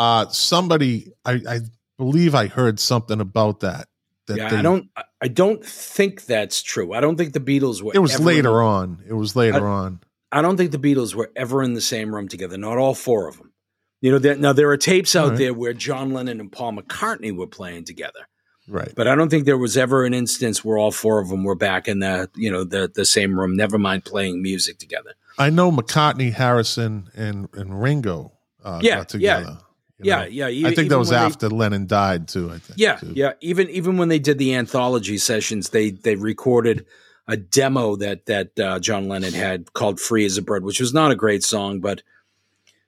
[0.00, 1.60] Uh somebody I, I
[1.98, 3.88] believe I heard something about that.
[4.26, 4.88] That yeah, they- I don't.
[4.96, 6.94] I- I don't think that's true.
[6.94, 7.92] I don't think the Beatles were.
[7.94, 9.02] it was ever in later the- on.
[9.06, 10.00] It was later on.
[10.32, 12.56] I don't think the Beatles were ever in the same room together.
[12.56, 13.52] Not all four of them.
[14.00, 15.38] You know, there, now there are tapes out right.
[15.38, 18.20] there where John Lennon and Paul McCartney were playing together,
[18.66, 18.90] Right.
[18.96, 21.54] but I don't think there was ever an instance where all four of them were
[21.54, 23.54] back in the you know the the same room.
[23.56, 25.12] Never mind playing music together.
[25.38, 28.32] I know McCartney, Harrison, and and Ringo
[28.64, 29.56] uh, Yeah, got yeah.
[30.02, 30.26] Yeah, know.
[30.26, 30.48] yeah.
[30.48, 32.50] e- I think that was when they- after Lennon died too.
[32.50, 32.78] I think.
[32.78, 33.12] Yeah, too.
[33.14, 33.32] yeah.
[33.40, 36.86] Even even when they did the anthology sessions, they they recorded
[37.28, 40.92] a demo that that uh, John Lennon had called "Free as a Bird," which was
[40.94, 42.02] not a great song, but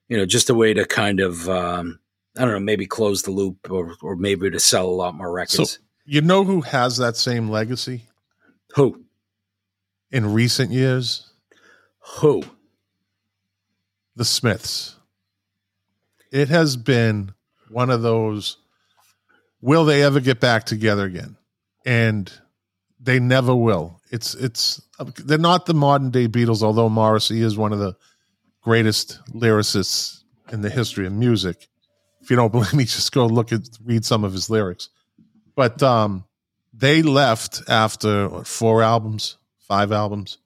[0.08, 1.98] you know, just a way to kind of um,
[2.36, 5.32] I don't know, maybe close the loop or or maybe to sell a lot more
[5.32, 5.78] records.
[6.04, 8.02] You know who has that same legacy
[8.74, 9.04] who
[10.10, 11.30] in recent years?
[12.16, 12.42] who?
[14.16, 14.96] The Smiths.
[16.32, 17.32] It has been
[17.68, 18.56] one of those.
[19.60, 21.36] Will they ever get back together again?
[21.86, 22.32] And
[23.00, 24.00] They never will.
[24.10, 24.80] It's it's
[25.24, 27.96] they're not the modern day Beatles, although Morrissey is one of the
[28.62, 31.68] greatest lyricists in the history of music.
[32.20, 34.88] If you don't believe me, just go look at read some of his lyrics.
[35.56, 36.24] But um,
[36.72, 40.38] they left after what, four albums, five albums,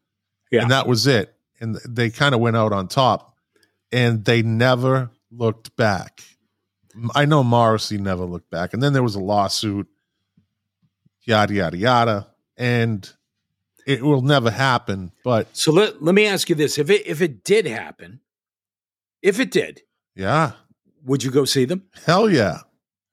[0.51, 0.63] Yeah.
[0.63, 1.35] and that was it.
[1.61, 3.37] And they kind of went out on top,
[3.93, 6.23] and they never looked back.
[7.15, 9.87] I know Morrissey never looked back, and then there was a lawsuit,
[11.25, 13.09] yada yada yada, and
[13.87, 15.13] it will never happen.
[15.23, 18.21] But So let, let me ask you this: if it if it did happen,
[19.23, 19.83] if it did,
[20.15, 20.53] yeah,
[21.05, 21.83] would you go see them?
[22.07, 22.61] hell yeah.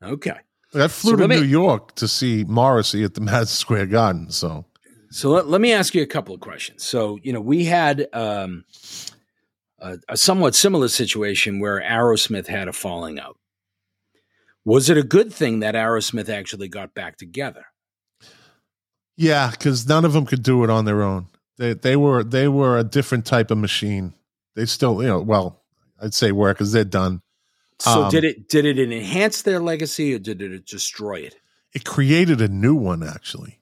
[0.02, 0.38] Okay.
[0.76, 4.32] I flew So to me- New York to see Morrissey at the Madison Square Garden.
[4.32, 4.66] So
[5.12, 6.84] So let, let me ask you a couple of questions.
[6.84, 8.64] So, you know, we had um,
[9.84, 13.38] a, a somewhat similar situation where Aerosmith had a falling out.
[14.66, 17.66] Was it a good thing that Aerosmith actually got back together?
[19.16, 21.28] yeah, because none of them could do it on their own.
[21.58, 24.14] They they were they were a different type of machine.
[24.56, 25.62] They still you know well
[26.02, 27.22] I'd say were because they're done.
[27.80, 31.36] So Um, did it did it enhance their legacy or did it destroy it?
[31.74, 33.60] It created a new one actually.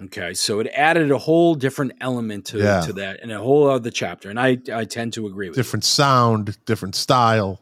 [0.00, 2.80] Okay, so it added a whole different element to, Yeah.
[2.82, 4.30] to that and a whole other chapter.
[4.30, 5.62] And I, I tend to agree with you.
[5.62, 7.60] Different sound, different style.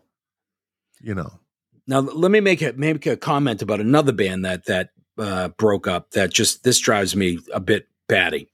[1.00, 1.32] You know.
[1.86, 5.86] Now let me make a make a comment about another band that that uh, broke
[5.86, 6.10] up.
[6.12, 8.48] That just this drives me a bit batty.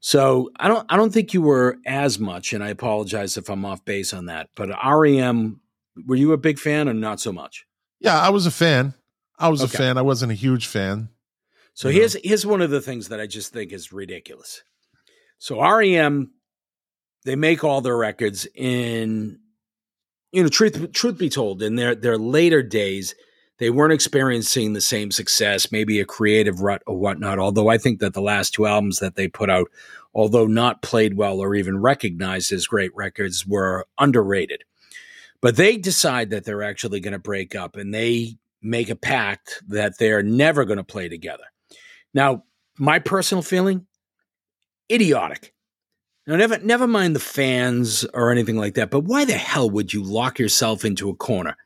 [0.00, 3.64] So I don't I don't think you were as much, and I apologize if I'm
[3.64, 4.48] off base on that.
[4.56, 5.60] But REM,
[6.06, 7.66] were you a big fan or not so much?
[7.98, 8.94] Yeah, I was a fan.
[9.38, 9.74] I was Okay.
[9.74, 9.98] a fan.
[9.98, 11.08] I wasn't a huge fan.
[11.74, 11.94] So know.
[11.94, 14.62] here's here's one of the things that I just think is ridiculous.
[15.38, 16.32] So REM,
[17.24, 19.38] they make all their records in,
[20.32, 23.14] you know, truth truth be told, in their their later days,
[23.58, 27.38] they weren't experiencing the same success, maybe a creative rut or whatnot.
[27.38, 29.70] Although I think that the last two albums that they put out,
[30.14, 34.64] although not played well or even recognized as great records, were underrated.
[35.42, 39.62] But they decide that they're actually going to break up, and they make a pact
[39.68, 41.44] that they're never going to play together.
[42.14, 42.44] Now,
[42.78, 43.86] my personal feeling,
[44.90, 45.54] idiotic.
[46.26, 49.92] Now, never, never mind the fans or anything like that, but why the hell would
[49.92, 51.56] you lock yourself into a corner?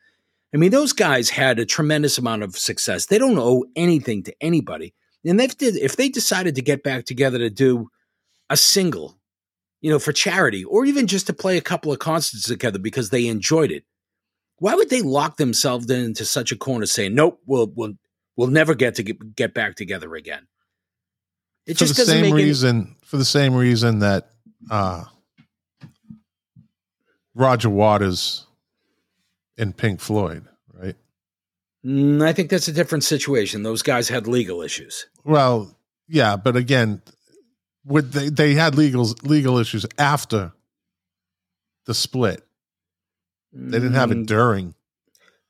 [0.55, 3.07] I mean, those guys had a tremendous amount of success.
[3.07, 4.95] They don't owe anything to anybody.
[5.25, 7.89] And they, if they decided to get back together to do
[8.51, 9.19] a single,
[9.81, 13.11] you know, for charity, or even just to play a couple of concerts together because
[13.11, 13.85] they enjoyed it,
[14.59, 17.95] why would they lock themselves into such a corner saying, nope, we'll, we'll,
[18.37, 20.47] we'll never get to get, get back together again?
[21.67, 24.31] It for just the doesn't same make any- reason for the same reason that
[24.71, 25.05] uh
[27.35, 28.47] Roger Waters
[29.57, 30.97] in Pink Floyd, right?
[31.85, 33.63] Mm, I think that's a different situation.
[33.63, 35.07] Those guys had legal issues.
[35.25, 35.77] Well,
[36.09, 37.03] yeah, but again,
[37.85, 40.53] would they they had legal legal issues after
[41.87, 42.43] the split.
[43.53, 44.75] They didn't have it Mm, during.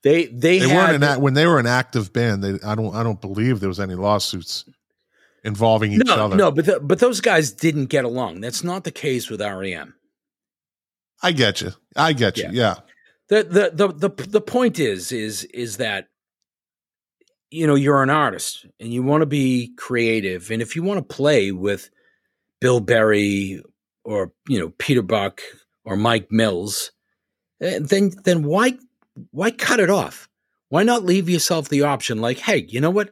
[0.04, 2.44] They they, They had, weren't an act, when they were an active band.
[2.44, 4.66] They I don't I don't believe there was any lawsuits
[5.42, 6.36] involving each no other.
[6.36, 8.40] no, but the, but those guys didn't get along.
[8.42, 9.94] That's not the case with REM.
[11.22, 11.72] I get you.
[11.96, 12.44] I get you.
[12.44, 12.50] Yeah.
[12.52, 12.74] Yeah.
[13.28, 16.08] the the the the the point is is is that
[17.50, 20.98] you know you're an artist and you want to be creative and if you want
[20.98, 21.88] to play with
[22.60, 23.62] Bill Berry
[24.04, 25.40] or you know Peter Buck
[25.84, 26.92] or Mike Mills
[27.62, 28.74] eh, then then why
[29.30, 30.28] why cut it off
[30.68, 33.10] why not leave yourself the option like hey you know what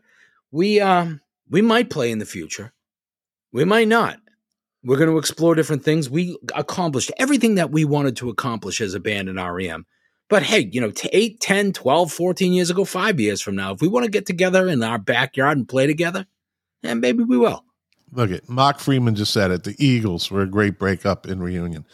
[0.51, 2.73] we um we might play in the future
[3.53, 4.19] we might not
[4.85, 8.95] we're going to explore different things we accomplished everything that we wanted to accomplish as
[8.95, 9.87] a band in REM
[10.33, 13.75] but hey, you know, t- 8, 10, 12, 14 years ago, five years from now,
[13.75, 16.27] if we want to get together in our backyard and play together,
[16.81, 17.67] then maybe we will.
[18.13, 19.65] Look at Mark Freeman just said it.
[19.65, 21.85] The Eagles were a great breakup in reunion.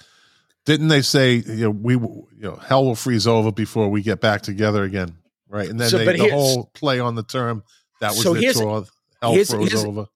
[0.69, 4.21] Didn't they say you know we you know hell will freeze over before we get
[4.21, 5.17] back together again,
[5.49, 5.67] right?
[5.67, 7.65] And then So, they, the whole play on the term
[8.03, 8.85] that was So the tour.
[9.23, 10.09] Hell here's- froze here's- over.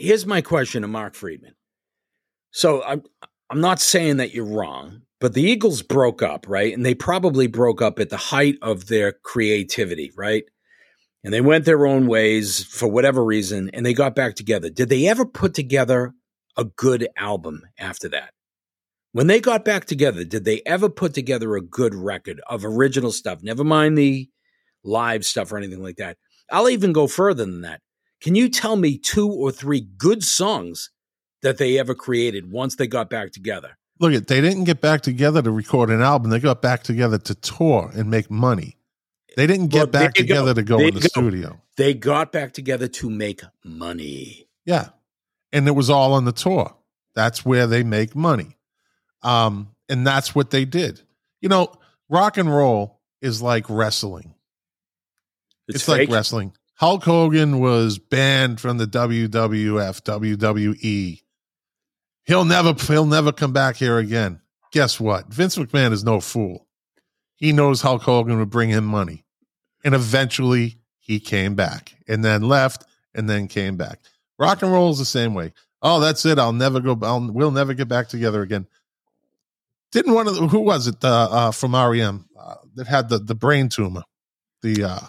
[0.00, 1.54] Here's my question to Mark Friedman.
[2.50, 3.04] So I'm
[3.50, 6.74] I'm not saying that you're wrong, but the Eagles broke up, right?
[6.74, 10.42] And they probably broke up at the height of their creativity, right?
[11.22, 14.70] And they went their own ways for whatever reason, and they got back together.
[14.70, 16.14] Did they ever put together
[16.56, 18.32] a good album after that?
[19.12, 23.10] When they got back together, did they ever put together a good record of original
[23.12, 23.42] stuff?
[23.42, 24.28] Never mind the
[24.84, 26.16] live stuff or anything like that.
[26.50, 27.80] I'll even go further than that.
[28.20, 30.90] Can you tell me two or three good songs
[31.42, 33.76] that they ever created once they got back together?
[33.98, 36.30] Look at they didn't get back together to record an album.
[36.30, 38.76] They got back together to tour and make money.
[39.36, 40.34] They didn't get Well, back you go.
[40.34, 41.06] together to go There in the go.
[41.08, 41.60] studio.
[41.76, 44.48] They got back together to make money.
[44.64, 44.90] Yeah.
[45.52, 46.76] and it was all on the tour.
[47.14, 48.56] That's where they make money.
[49.22, 51.00] Um, and that's what they did.
[51.40, 51.72] You know,
[52.08, 54.34] rock and roll is like wrestling.
[55.68, 56.52] It's, like wrestling.
[56.74, 59.30] Hulk Hogan was banned from the WWF,
[60.02, 61.22] WWE.
[62.24, 64.40] He'll never he'll never come back here again.
[64.72, 65.32] Guess what?
[65.32, 66.66] Vince McMahon is no fool.
[67.36, 69.24] He knows Hulk Hogan would bring him money.
[69.84, 74.00] And eventually he came back and then left and then came back.
[74.38, 75.52] Rock and roll is the same way.
[75.82, 76.38] Oh, that's it.
[76.38, 76.98] I'll never go.
[77.02, 78.66] I'll, we'll never get back together again.
[79.92, 83.18] Didn't one of the, who was it uh, uh, from REM uh, that had the,
[83.18, 84.02] the brain tumor?
[84.62, 85.00] The uh,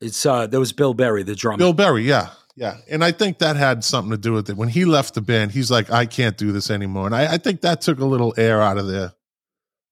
[0.00, 1.58] It's uh, there was Bill Berry, the drummer.
[1.58, 4.56] Bill Berry, yeah, yeah, and I think that had something to do with it.
[4.56, 7.38] When he left the band, he's like, "I can't do this anymore," and I, I
[7.38, 9.12] think that took a little air out of their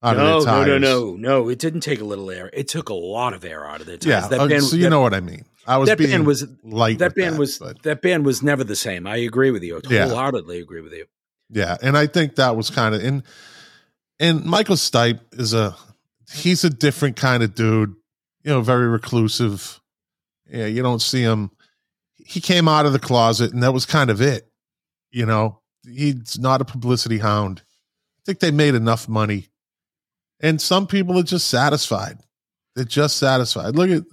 [0.02, 1.48] out no, of no, no, no, no.
[1.48, 2.50] It didn't take a little air.
[2.52, 4.22] It took a lot of air out of their tires.
[4.24, 5.44] Yeah, that uh, band, so you that, know what I mean.
[5.66, 6.98] I was that being band was light.
[6.98, 9.06] that band was but that band was never the same.
[9.06, 9.76] I agree with you.
[9.76, 10.08] I Yeah.
[10.08, 11.04] wholeheartedly agree with you.
[11.50, 13.22] yeah, and I think that was kind of and
[14.20, 15.74] and Michael Stipe is a
[16.32, 17.94] he's a different kind of dude.
[18.44, 19.80] You know, very reclusive.
[20.48, 21.50] Yeah, you don't see him.
[22.16, 24.48] He came out of the closet, and that was kind of it.
[25.10, 27.62] You know, he's not a publicity hound.
[28.18, 29.48] I think they made enough money,
[30.40, 32.18] and some people are just satisfied.
[32.76, 33.74] They're just satisfied.
[33.74, 34.04] Look at,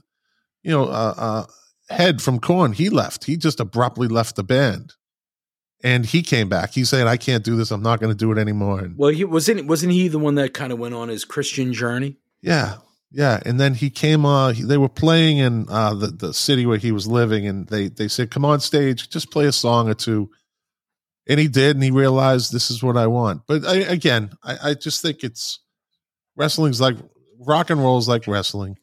[0.63, 1.45] you know, uh, uh,
[1.89, 2.73] Head from Korn.
[2.73, 3.25] He left.
[3.25, 4.93] He just abruptly left the band,
[5.83, 6.73] and he came back.
[6.73, 7.71] He said, "I can't do this.
[7.71, 10.35] I'm not going to do it anymore." And Well, he wasn't wasn't he the one
[10.35, 12.17] that kind of went on his Christian journey?
[12.41, 12.77] Yeah,
[13.11, 13.39] yeah.
[13.45, 14.25] And then he came.
[14.25, 17.67] Uh, he, they were playing in uh, the the city where he was living, and
[17.67, 20.29] they they said, "Come on stage, just play a song or two.
[21.29, 23.41] And he did, and he realized this is what I want.
[23.47, 25.59] But I, again, I, I just think it's
[26.37, 26.95] wrestling's like
[27.39, 28.77] rock and roll is like wrestling.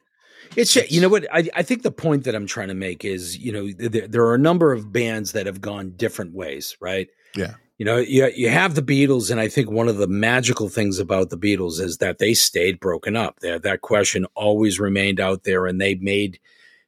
[0.57, 3.36] It's you know what I, I think the point that I'm trying to make is
[3.36, 7.09] you know there, there are a number of bands that have gone different ways, right?
[7.34, 7.55] Yeah.
[7.78, 11.01] You know, you you have the Beatles, and I think one of the magical things
[11.01, 13.40] about the Beatles is that they stayed broken up.
[13.40, 16.38] That that question always remained out there, and they made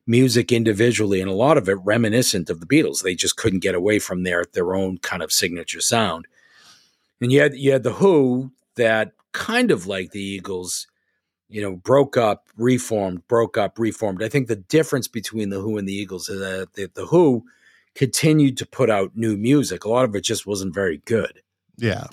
[0.06, 3.02] music individually, and a lot of it reminiscent of the Beatles.
[3.02, 6.28] They just couldn't get away from their their own kind of signature sound.
[7.20, 10.86] And you had you had the Who that kind of like the Eagles,
[11.48, 14.22] you know, broke up, reformed, broke up, reformed.
[14.22, 17.44] I think the difference between the Who and the Eagles is that the, the Who
[17.94, 19.84] continued to put out new music.
[19.84, 21.42] A lot of it just wasn't very good.
[21.76, 22.06] Yeah.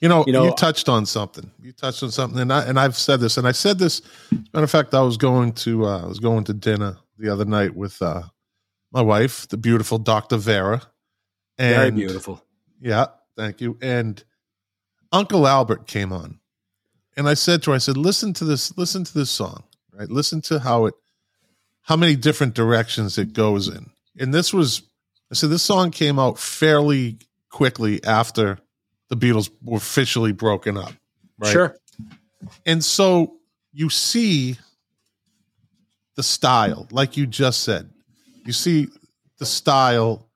[0.00, 1.50] You know, You you, touched on something.
[1.60, 4.00] You touched on something, and I and I've said this, and I said this.
[4.54, 7.44] Matter of fact, I was going to uh, I was going to dinner the other
[7.44, 8.22] night with uh,
[8.92, 10.82] my wife, the beautiful Doctor Vera.
[11.58, 12.42] And very beautiful.
[12.80, 13.06] Yeah,
[13.36, 13.76] thank you.
[13.82, 14.24] And
[15.12, 16.39] Uncle Albert came on,
[17.16, 18.76] and I said to her, I said, "Listen to this.
[18.76, 19.64] Listen to this song.
[19.92, 20.08] Right?
[20.08, 20.94] Listen to how it,
[21.82, 24.82] how many different directions it goes in." And this was,
[25.30, 28.58] I said, this song came out fairly quickly after
[29.08, 30.92] the Beatles were officially broken up.
[31.38, 31.52] Right?
[31.52, 31.76] Sure.
[32.66, 33.36] And so
[33.72, 34.58] you see
[36.16, 37.90] the style, like you just said.
[38.44, 38.88] You see
[39.38, 40.28] the style.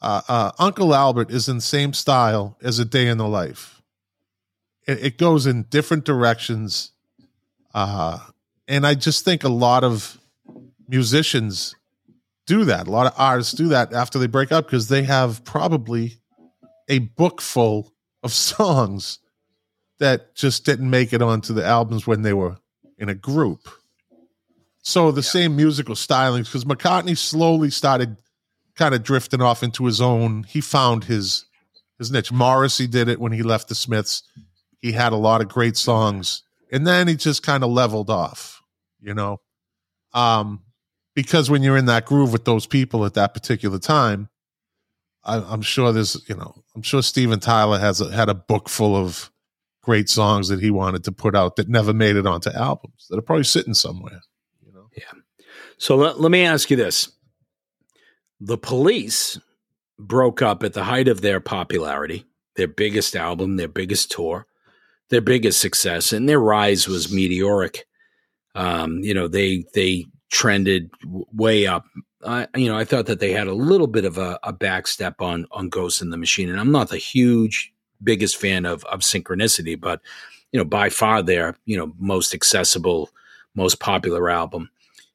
[0.00, 3.77] Uh, uh, Uncle Albert is in the same style as A Day in the Life.
[4.88, 6.90] It, it goes in different directions.
[7.72, 8.18] Uh,
[8.66, 10.18] and I just think a lot of
[10.88, 11.76] musicians
[12.46, 12.88] do that.
[12.88, 16.14] A lot of artists do that after they break up because they have probably
[16.88, 19.20] a book full of songs
[19.98, 22.56] that just didn't make it onto the albums when they were
[22.96, 23.68] in a group.
[24.82, 28.16] So the same musical stylings, because McCartney slowly started
[28.74, 30.44] kind of drifting off into his own.
[30.44, 31.44] He found his
[31.98, 32.32] his niche.
[32.32, 34.22] Morrissey did it when he left the Smiths.
[34.80, 38.62] He had a lot of great songs, and then he just kind of leveled off,
[39.00, 39.40] you know.
[40.12, 40.62] Um,
[41.14, 44.28] because when you're in that groove with those people at that particular time,
[45.24, 48.68] I, I'm sure there's, you know, I'm sure Steven Tyler has a, had a book
[48.68, 49.30] full of
[49.82, 53.18] great songs that he wanted to put out that never made it onto albums that
[53.18, 54.20] are probably sitting somewhere.
[54.64, 55.20] You know, yeah
[55.78, 57.10] So let, let me ask you this.
[58.40, 59.40] The police
[59.98, 62.24] broke up at the height of their popularity,
[62.56, 64.46] their biggest album, their biggest tour,
[65.10, 67.86] their biggest success, and their rise was meteoric.
[68.54, 71.84] Um, you know, they they trended way up.
[72.26, 75.20] I, you know, I thought that they had a little bit of a, a backstep
[75.20, 79.00] on on Ghost in the Machine, and I'm not the huge biggest fan of of
[79.00, 80.00] Synchronicity, but
[80.52, 83.10] you know, by far their you know most accessible,
[83.54, 84.70] most popular album.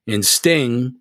[0.08, 0.96] And Sting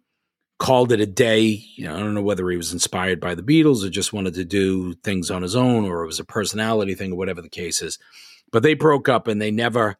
[0.58, 1.40] called it a day.
[1.40, 4.34] You know, I don't know whether he was inspired by the Beatles or just wanted
[4.34, 7.48] to do things on his own, or it was a personality thing, or whatever the
[7.48, 7.98] case is.
[8.52, 9.96] But they broke up and they never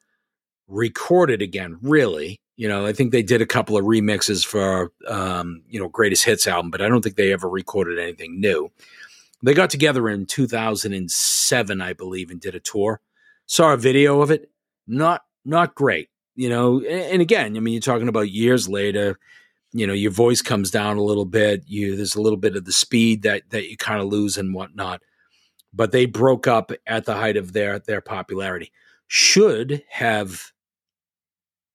[0.68, 1.78] recorded again.
[1.82, 5.88] Really, you know, I think they did a couple of remixes for um, you know
[5.88, 8.70] Greatest Hits album, but I don't think they ever recorded anything new.
[9.42, 13.00] They got together in 2007, I believe, and did a tour.
[13.46, 14.50] Saw a video of it.
[14.86, 16.78] Not not great, you know.
[16.78, 19.18] And, and again, I mean, you're talking about years later.
[19.72, 21.64] You know, your voice comes down a little bit.
[21.66, 24.54] You there's a little bit of the speed that that you kind of lose and
[24.54, 25.02] whatnot.
[25.74, 28.72] But they broke up at the height of their their popularity.
[29.06, 30.52] Should have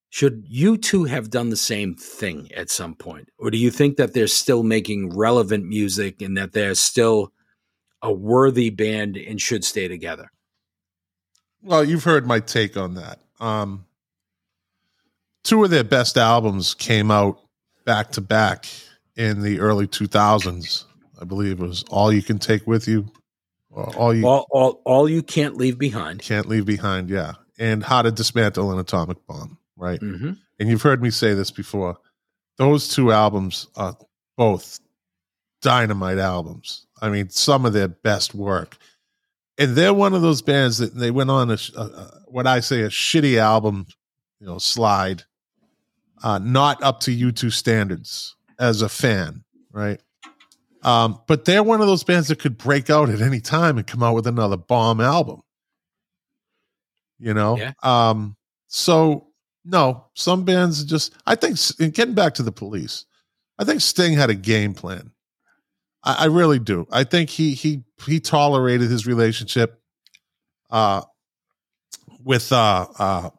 [0.10, 3.30] should U2 have done the same thing at some point?
[3.38, 7.34] Or do you think that they're still making relevant music and that they're still
[8.02, 10.32] a worthy band and should stay together?
[11.62, 13.20] Well, you've heard my take on that.
[13.40, 13.86] Um,
[15.44, 17.42] two of their best albums came out
[17.86, 18.66] back to back
[19.16, 20.86] in the early 2000s.
[21.20, 23.12] I believe it was All You Can Take With You,
[23.84, 26.22] All You All, all, all you can't leave behind.
[26.22, 30.00] Can't Leave Behind, yeah, and How to Dismantle an Atomic Bomb, right?
[30.00, 31.98] hmm and you've heard me say this before.
[32.58, 33.96] Those two albums are
[34.38, 34.80] both
[35.62, 36.88] dynamite albums.
[37.00, 38.78] I mean some of their best work.
[39.60, 42.60] And they're one of those bands that they went on a, a, a what i
[42.60, 43.86] say a shitty album
[44.40, 45.24] you know slide
[46.24, 50.02] uh not up to u2 standards as a fan right
[50.84, 53.88] um but they're one of those bands that could break out at any time and
[53.88, 55.42] come out with another bomb album
[57.20, 57.74] you know Yeah.
[57.84, 58.36] um
[58.68, 59.28] so
[59.70, 61.14] no, some bands just.
[61.26, 63.06] I think and getting back to the police,
[63.60, 65.12] I think Sting had a game plan.
[66.06, 66.88] I, I really do.
[66.90, 69.82] I think he he he tolerated his relationship,
[70.70, 71.02] uh,
[72.24, 73.30] with uh uh,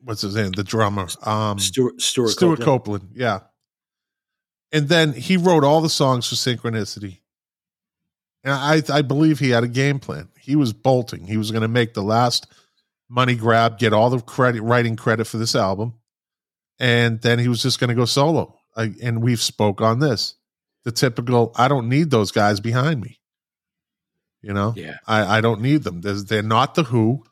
[0.00, 3.02] what's his name, the drummer, um, Stewart, Stewart, Stewart Copeland.
[3.02, 3.16] Copeland.
[3.16, 3.40] Yeah,
[4.74, 7.20] and then he wrote all the songs for Synchronicity.
[8.42, 10.28] And I I believe he had a game plan.
[10.38, 11.26] He was bolting.
[11.26, 12.46] He was going to make the last
[13.08, 15.94] money grab, get all the credit, writing credit for this album,
[16.78, 18.58] and then he was just going to go solo.
[18.76, 20.34] I, and we've spoke on this,
[20.82, 21.52] the typical.
[21.54, 23.20] I don't need those guys behind me.
[24.42, 24.96] You know, Yeah.
[25.06, 26.02] I, I don't need them.
[26.02, 27.24] There's, they're not the Who.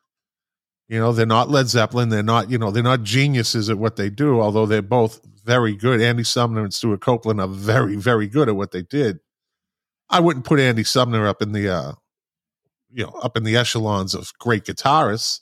[0.89, 2.09] You know, they're not Led Zeppelin.
[2.09, 5.75] They're not, you know, they're not geniuses at what they do, although they're both very
[5.75, 6.01] good.
[6.01, 9.21] Andy Summers and Stewart Copeland are very, very good at what they did.
[10.09, 11.93] I wouldn't put Andy Summers up in the, uh,
[12.93, 15.41] you know, up in the echelons of great guitarists,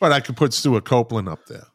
[0.00, 1.66] but I could put Stewart Copeland up there.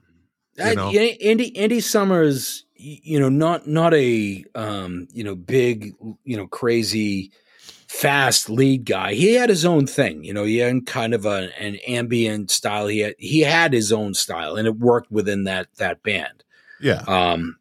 [0.58, 0.90] You know?
[0.90, 7.32] Andy Andy Summers, you know, not not a um, you know big, you know, crazy,
[7.88, 9.14] fast lead guy.
[9.14, 10.24] He had his own thing.
[10.24, 12.88] You know, he had kind of a, an ambient style.
[12.88, 16.44] He had he had his own style, and it worked within that that band.
[16.82, 17.04] Yeah.
[17.08, 17.58] Um,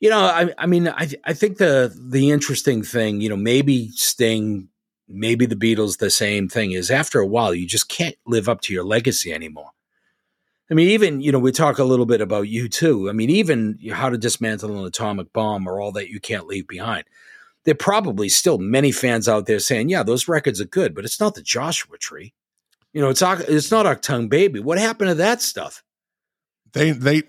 [0.00, 3.90] you know, I I mean, I I think the the interesting thing, you know, maybe
[3.92, 4.68] Sting,
[5.08, 8.60] maybe the Beatles, the same thing is after a while, you just can't live up
[8.62, 9.70] to your legacy anymore.
[10.70, 13.08] I mean, even you know, we talk a little bit about U2.
[13.08, 16.66] I mean, even how to dismantle an atomic bomb or all that you can't leave
[16.66, 17.04] behind.
[17.64, 21.04] There are probably still many fans out there saying, "Yeah, those records are good," but
[21.04, 22.32] it's not the Joshua Tree.
[22.92, 24.60] You know, it's it's not Achtung Baby.
[24.60, 25.82] What happened to that stuff?
[26.72, 27.22] They, they,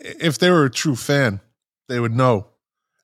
[0.00, 1.40] if they were a true fan,
[1.88, 2.46] they would know.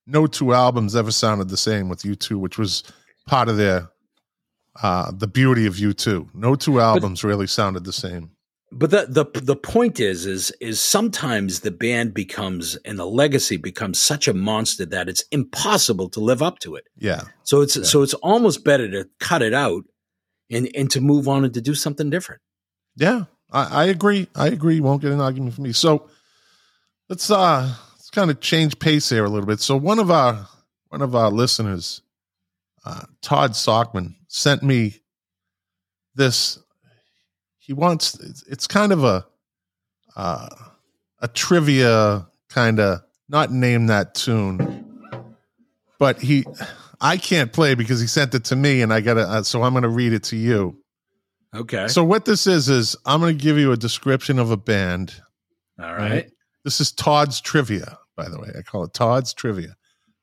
[0.07, 2.85] No two albums ever sounded the same with U2, which was
[3.27, 3.89] part of their,
[4.83, 6.35] uh, the beauty of U2.
[6.35, 8.31] No two albums really sounded the same.
[8.73, 13.57] But the the the point is is is sometimes the band becomes and the legacy
[13.57, 16.85] becomes such a monster that it's impossible to live up to it.
[16.97, 17.23] Yeah.
[17.45, 19.85] So it's so it's almost better to cut it out
[20.51, 22.43] and and to move on and to do something different.
[22.97, 24.29] Yeah, I, I agree.
[24.35, 24.81] I agree.
[24.81, 25.73] Won't get an argument from me.
[25.73, 26.09] So
[27.09, 29.61] let's uh let's kind of change pace here a little bit.
[29.61, 30.47] So one of our
[30.89, 32.03] one of our listeners,
[32.85, 35.01] uh, Todd Sockman, sent me
[36.15, 36.59] this.
[37.59, 39.27] He wants it's, it's kind of a
[40.17, 40.49] uh,
[41.21, 44.97] a trivia kind of not name that tune,
[45.99, 46.45] but he
[47.01, 49.75] I can't play because he sent it to me and I gotta uh, so I'm
[49.75, 50.79] gonna read it to you.
[51.55, 51.89] Okay.
[51.89, 55.15] So what this is is I'm going to give you a description of a band.
[55.81, 56.31] All right.
[56.67, 58.49] This is Todd's trivia, by the way.
[58.59, 59.77] I call it Todd's trivia.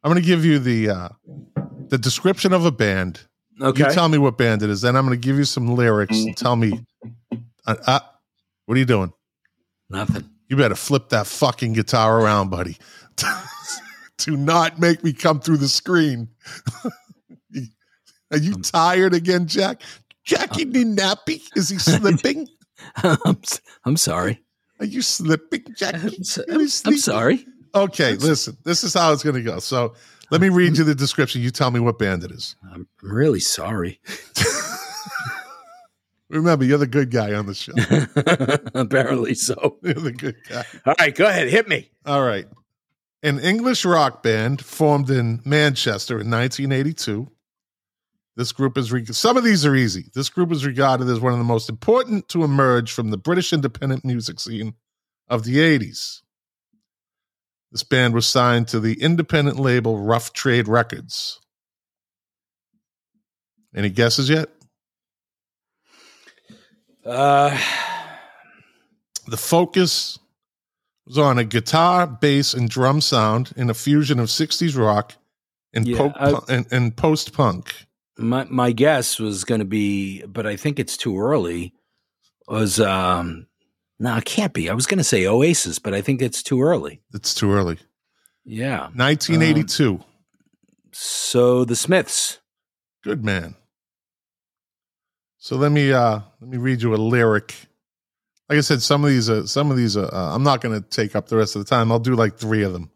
[0.03, 1.09] I'm going to give you the uh,
[1.87, 3.21] the description of a band.
[3.61, 3.85] Okay.
[3.85, 4.81] You tell me what band it is.
[4.81, 6.85] Then I'm going to give you some lyrics and tell me.
[7.65, 7.99] Uh, uh,
[8.65, 9.13] what are you doing?
[9.89, 10.29] Nothing.
[10.49, 12.75] You better flip that fucking guitar around, buddy.
[14.17, 16.27] Do not make me come through the screen.
[18.31, 19.81] Are you tired again, Jack?
[20.25, 21.41] Jackie need nappy?
[21.55, 22.49] Is he slipping?
[22.97, 23.41] I'm,
[23.85, 24.42] I'm sorry.
[24.83, 25.97] Are you slipping, Jackie?
[25.97, 27.45] I'm, s- Are you I'm, I'm sorry.
[27.73, 28.57] Okay, listen.
[28.65, 29.59] This is how it's going to go.
[29.59, 29.93] So
[30.29, 31.41] let me read you the description.
[31.41, 32.57] You tell me what band it is.
[32.69, 34.01] I'm really sorry.
[36.29, 37.71] Remember, you're the good guy on the show.
[38.79, 39.77] Apparently so.
[39.83, 40.65] You're the good guy.
[40.85, 41.47] All right, go ahead.
[41.47, 41.91] Hit me.
[42.07, 42.47] All right.
[43.21, 47.29] An English rock band formed in Manchester in 1982
[48.35, 50.09] This group is reg- some of these are easy.
[50.15, 53.53] This group is regarded as one of the most important to emerge from the British
[53.53, 54.73] independent music scene
[55.27, 56.21] of the 80s.
[57.71, 61.39] This band was signed to the independent label Rough Trade Records.
[63.75, 64.49] Any guesses yet?
[67.05, 67.57] Uh,
[69.27, 70.19] The focus
[71.05, 75.13] was on a guitar, bass, and drum sound in a fusion of 60s rock
[75.73, 77.73] and, Yeah, po- I- and, and post punk.
[78.17, 81.73] My my guess was going to be, but I think it's too early.
[82.47, 83.47] Was um,
[83.99, 84.69] no, it can't be.
[84.69, 87.01] I was going to say Oasis, but I think it's too early.
[87.13, 87.77] It's too early.
[88.45, 88.89] Yeah.
[88.95, 90.03] 1982.
[90.91, 92.39] So the Smiths.
[93.03, 93.55] Good man.
[95.37, 97.53] So let me uh let me read you a lyric.
[98.49, 100.81] Like I said, some of these are some of these are uh, I'm not going
[100.81, 101.91] to take up the rest of the time.
[101.91, 102.91] I'll do like 3 of them.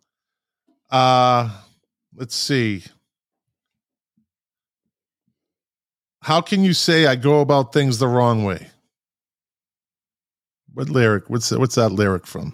[0.89, 1.49] Uh
[2.15, 2.84] let's see.
[6.28, 8.67] How can you say I go about things the wrong way?
[10.73, 11.30] What lyric?
[11.30, 12.53] What's what's that lyric from?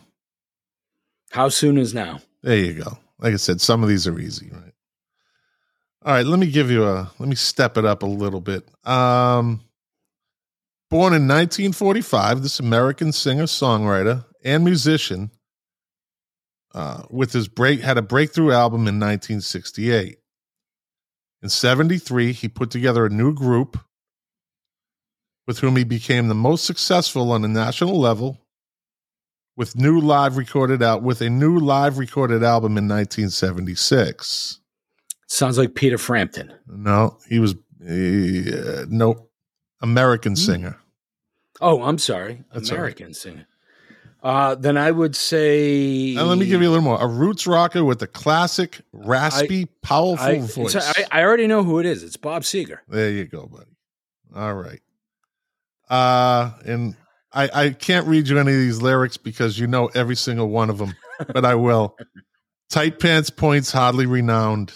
[1.31, 2.19] How soon is now?
[2.43, 2.99] There you go.
[3.17, 4.73] Like I said, some of these are easy, right?
[6.05, 8.69] All right, let me give you a let me step it up a little bit.
[8.85, 9.61] Um
[10.91, 15.31] born in 1945, this American singer-songwriter and musician
[16.75, 20.19] uh, with his break had a breakthrough album in 1968.
[21.43, 23.77] In 73, he put together a new group
[25.45, 28.39] with whom he became the most successful on a national level
[29.57, 34.61] with new live recorded out with a new live recorded album in 1976.
[35.27, 36.53] Sounds like Peter Frampton.
[36.65, 39.27] No, he was uh, no
[39.81, 40.79] American singer.
[41.59, 42.83] Oh, I'm sorry, That's all right.
[42.83, 43.47] American singer.
[44.23, 46.13] Uh, then I would say.
[46.15, 47.01] Now let me give you a little more.
[47.01, 50.75] A roots rocker with a classic, raspy, powerful I, voice.
[50.75, 52.03] I, I already know who it is.
[52.03, 52.79] It's Bob Seger.
[52.87, 53.75] There you go, buddy.
[54.33, 54.79] All right.
[55.89, 56.95] Uh and
[57.33, 60.69] I I can't read you any of these lyrics because you know every single one
[60.69, 60.95] of them,
[61.33, 61.97] but I will.
[62.69, 64.71] Tight pants points hardly renowned.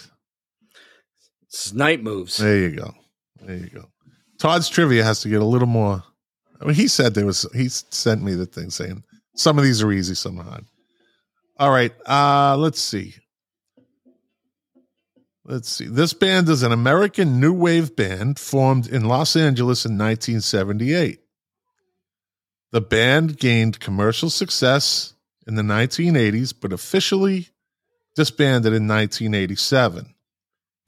[1.72, 2.36] Night moves.
[2.36, 2.92] There you go.
[3.40, 3.86] There you go.
[4.38, 6.04] Todd's trivia has to get a little more.
[6.60, 7.46] I mean, he said there was.
[7.54, 9.02] He sent me the thing saying
[9.38, 10.64] some of these are easy, some are hard.
[11.58, 11.92] All right.
[12.06, 13.14] Uh, let's see.
[15.44, 15.86] Let's see.
[15.86, 21.20] This band is an American new wave band formed in Los Angeles in 1978.
[22.70, 25.14] The band gained commercial success
[25.46, 27.48] in the 1980s, but officially
[28.14, 30.14] disbanded in 1987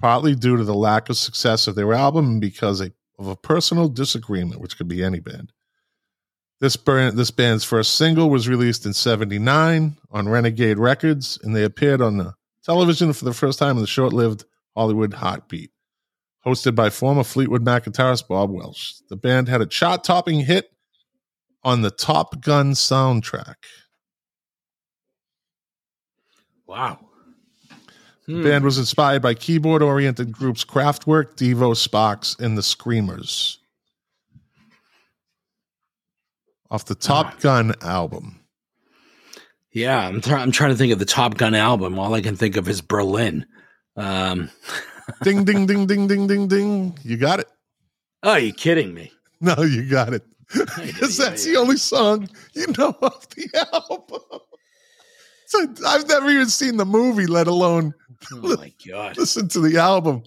[0.00, 2.92] partly due to the lack of success of their album and because of
[3.26, 5.52] a personal disagreement, which could be any band.
[6.60, 11.64] This, band, this band's first single was released in 79 on Renegade Records, and they
[11.64, 12.34] appeared on the
[12.64, 14.44] television for the first time in the short lived
[14.76, 15.70] Hollywood Heartbeat,
[16.46, 18.96] hosted by former Fleetwood Mac guitarist Bob Welch.
[19.08, 20.70] The band had a chart topping hit
[21.62, 23.56] on the Top Gun soundtrack.
[26.66, 26.98] Wow.
[28.26, 28.42] The Hmm.
[28.42, 33.59] band was inspired by keyboard oriented groups Kraftwerk, Devo, Sparks, and the Screamers.
[36.70, 38.40] Off the Top Gun album.
[39.72, 41.98] Yeah, I'm, I'm trying to think of the Top Gun album.
[41.98, 43.46] All I can think of is Berlin.
[43.96, 44.50] Um,
[45.22, 46.98] ding, ding, ding, ding, ding, ding, ding.
[47.02, 47.48] You got it.
[48.22, 49.12] oh, you kidding me?
[49.40, 50.22] No, you got it.
[50.76, 54.20] Because that's the only song you know off the album.
[55.46, 57.94] So I've never even seen the movie, let alone
[58.32, 59.16] Oh my god!
[59.16, 60.24] listen to the album.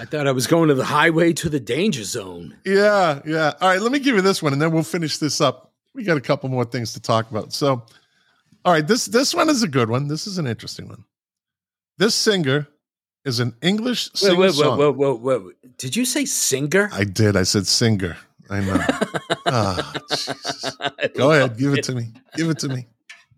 [0.00, 2.56] I thought I was going to the highway to the danger zone.
[2.64, 3.52] Yeah, yeah.
[3.60, 5.74] All right, let me give you this one, and then we'll finish this up.
[5.94, 7.52] We got a couple more things to talk about.
[7.52, 7.84] So,
[8.64, 10.08] all right, this this one is a good one.
[10.08, 11.04] This is an interesting one.
[11.98, 12.66] This singer
[13.26, 14.40] is an English singer.
[14.40, 15.76] wait, wait, wait, wait, wait, wait.
[15.76, 16.88] Did you say singer?
[16.94, 17.36] I did.
[17.36, 18.16] I said singer.
[18.48, 18.84] I know.
[19.46, 20.76] Ah, Jesus.
[21.16, 22.12] Go ahead, give it to me.
[22.36, 22.86] Give it to me.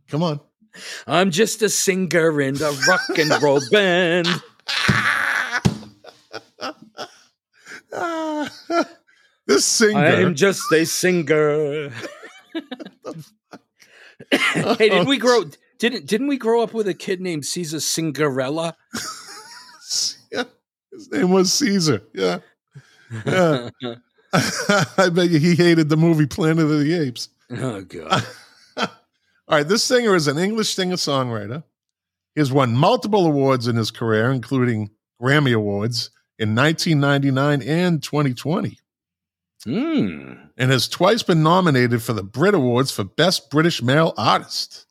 [0.09, 0.41] Come on.
[1.07, 4.29] I'm just a singer in a rock and roll band.
[7.93, 8.51] Ah,
[9.47, 9.99] this singer.
[9.99, 11.91] I'm just a singer.
[14.31, 15.45] hey, didn't we grow?
[15.79, 18.77] Didn't didn't we grow up with a kid named Caesar Cinderella?
[20.31, 20.45] yeah,
[20.91, 22.03] his name was Caesar.
[22.15, 22.39] Yeah.
[23.27, 23.71] Yeah.
[24.33, 27.29] I bet you he hated the movie Planet of the Apes.
[27.51, 28.25] oh god.
[28.77, 31.65] All right, this singer is an English singer songwriter.
[32.35, 34.91] He has won multiple awards in his career, including
[35.21, 36.11] Grammy Awards
[36.43, 38.79] in 1999 and 2020,
[39.65, 40.33] Hmm.
[40.59, 44.87] and has twice been nominated for the Brit Awards for Best British Male Artist.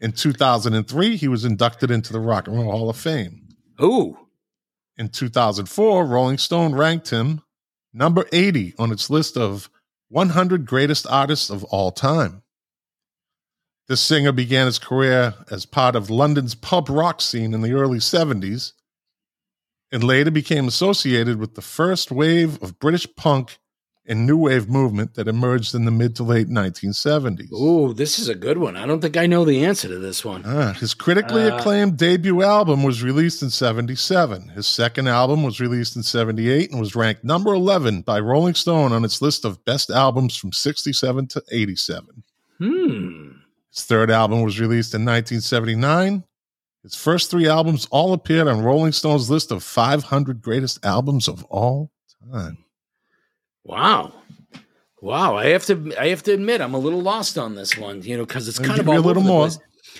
[0.00, 3.48] In 2003, he was inducted into the Rock and Roll Hall of Fame.
[3.82, 4.16] Ooh.
[4.96, 7.42] In 2004, Rolling Stone ranked him
[7.92, 9.68] number 80 on its list of
[10.08, 12.42] 100 greatest artists of all time.
[13.88, 17.98] The singer began his career as part of London's pub rock scene in the early
[17.98, 18.72] 70s
[19.92, 23.58] and later became associated with the first wave of British punk
[24.04, 27.52] and new wave movement that emerged in the mid to late 1970s.
[27.52, 28.76] Ooh, this is a good one.
[28.76, 30.42] I don't think I know the answer to this one.
[30.44, 34.48] Ah, his critically Uh, acclaimed debut album was released in 77.
[34.48, 38.92] His second album was released in 78 and was ranked number 11 by Rolling Stone
[38.92, 42.24] on its list of best albums from 67 to 87.
[42.58, 43.28] Hmm.
[43.72, 46.24] His third album was released in 1979.
[46.82, 51.44] His first three albums all appeared on Rolling Stone's list of 500 greatest albums of
[51.44, 51.92] all
[52.32, 52.58] time.
[53.64, 54.12] Wow.
[55.00, 55.36] Wow.
[55.36, 58.16] I have to I have to admit I'm a little lost on this one, you
[58.16, 59.48] know, because it's I'll kind of you a little more.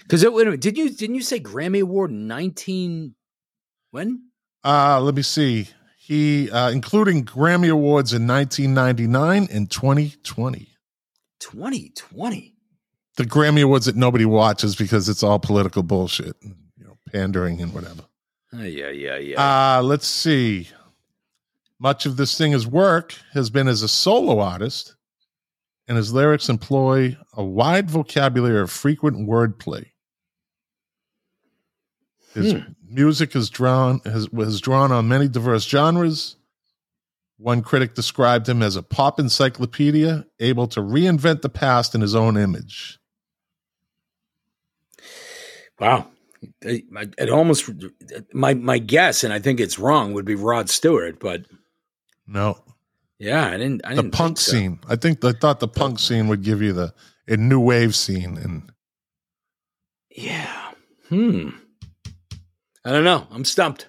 [0.02, 3.14] Because it wait a minute, did you didn't you say Grammy Award 19
[3.92, 4.22] when?
[4.64, 5.68] Uh, let me see.
[5.98, 10.68] He, uh, including Grammy Awards in 1999 and 2020.
[11.38, 12.54] 2020.
[13.16, 16.61] The Grammy Awards that nobody watches because it's all political bullshit, and, you know,
[17.12, 18.02] pandering and whatever.
[18.54, 19.76] Oh, yeah, yeah, yeah.
[19.78, 20.68] Uh, let's see.
[21.78, 24.94] Much of this singer's work has been as a solo artist,
[25.88, 29.86] and his lyrics employ a wide vocabulary of frequent wordplay.
[32.34, 32.54] His
[32.88, 36.36] music is drawn has was drawn on many diverse genres.
[37.36, 42.14] One critic described him as a pop encyclopedia, able to reinvent the past in his
[42.14, 42.98] own image.
[45.80, 46.06] wow.
[46.62, 47.70] It, almost
[48.32, 51.46] my my guess, and I think it's wrong, would be Rod Stewart, but
[52.26, 52.58] No,
[53.18, 53.82] yeah, I didn't.
[53.84, 54.52] I the didn't punk so.
[54.52, 54.80] scene.
[54.88, 56.94] I think I thought the punk scene would give you the
[57.28, 58.70] a new wave scene, and
[60.10, 60.72] Yeah.
[61.08, 61.50] Hmm.
[62.84, 63.26] I don't know.
[63.30, 63.88] I'm stumped.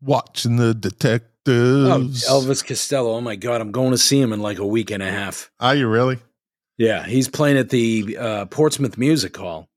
[0.00, 1.28] watching the detectives.
[1.46, 2.40] Oh.
[2.40, 3.12] Elvis Costello.
[3.16, 5.50] Oh my God, I'm going to see him in like a week and a half.
[5.60, 6.18] Are you really
[6.78, 9.68] Yeah, he's playing at the uh, Portsmouth Music Hall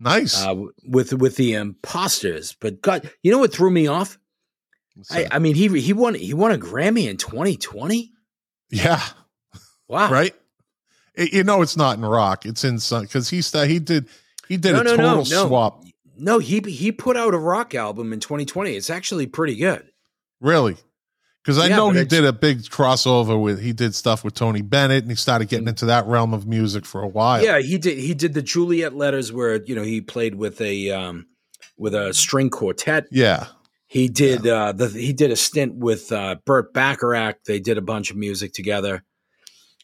[0.00, 0.44] nice?
[0.44, 0.54] uh,
[0.86, 2.56] with with the Imposters.
[2.60, 4.18] But God, you know what threw me off?
[5.10, 8.12] I, I mean, he he won he won a Grammy in 2020.
[8.70, 9.00] yeah,
[9.88, 10.34] Wow, right.
[11.14, 12.46] It- you know, it's not in rock.
[12.46, 14.08] It's in some because he he did
[14.48, 15.46] he did No, a no, total no.
[15.48, 15.84] swap.
[16.16, 18.72] No, he he put out a rock album in 2020.
[18.76, 19.88] It's actually pretty good.
[20.40, 20.76] Really?
[21.44, 24.62] Because I Yeah, know he did a big crossover with he did stuff with Tony
[24.62, 25.50] Bennett and he started Mm.
[25.50, 27.42] getting into that realm of music for a while.
[27.44, 27.98] Yeah, he did.
[27.98, 31.26] He did the Juliet Letters, where you know he played with a um,
[31.76, 33.06] with a string quartet.
[33.10, 33.48] Yeah.
[33.86, 37.44] He did uh, the he did a stint with uh, Burt Bacharach.
[37.44, 39.04] They did a bunch of music together.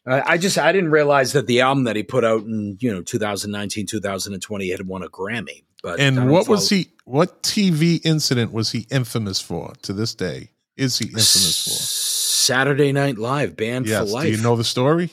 [0.07, 2.91] I I just I didn't realize that the album that he put out in you
[2.91, 5.65] know 2019 2020 had won a Grammy.
[5.83, 6.89] But And what was he?
[7.05, 10.51] What TV incident was he infamous for to this day?
[10.81, 13.91] Is he infamous Saturday Night Live band for?
[13.91, 14.09] Yes.
[14.09, 14.25] for life.
[14.25, 15.11] Do you know the story?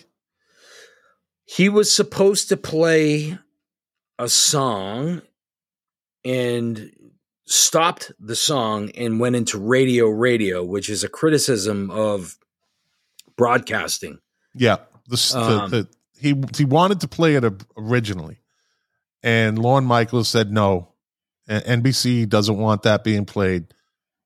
[1.50, 3.38] he was supposed to play
[4.20, 5.22] a song
[6.26, 6.92] and
[7.46, 12.38] stopped the song and went into radio radio which is a criticism of
[13.38, 14.20] broadcasting
[14.56, 14.78] Yeah.
[15.08, 15.88] The, s- the- Um, the,
[16.20, 17.46] he he wanted to play it
[17.78, 18.40] originally,
[19.24, 20.94] and Lorne Michaels said no.
[21.48, 23.68] NBC doesn't want that being played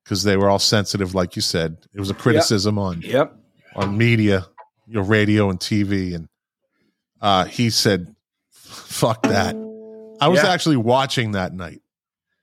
[0.04, 1.76] because they were all sensitive, like you said.
[1.94, 3.34] It was a criticism on yep
[3.74, 4.46] on media,
[4.86, 6.28] your radio and TV, and
[7.20, 8.14] uh, he said,
[8.50, 9.54] "Fuck that."
[10.20, 10.50] I was Yeah.
[10.50, 11.80] actually watching that night.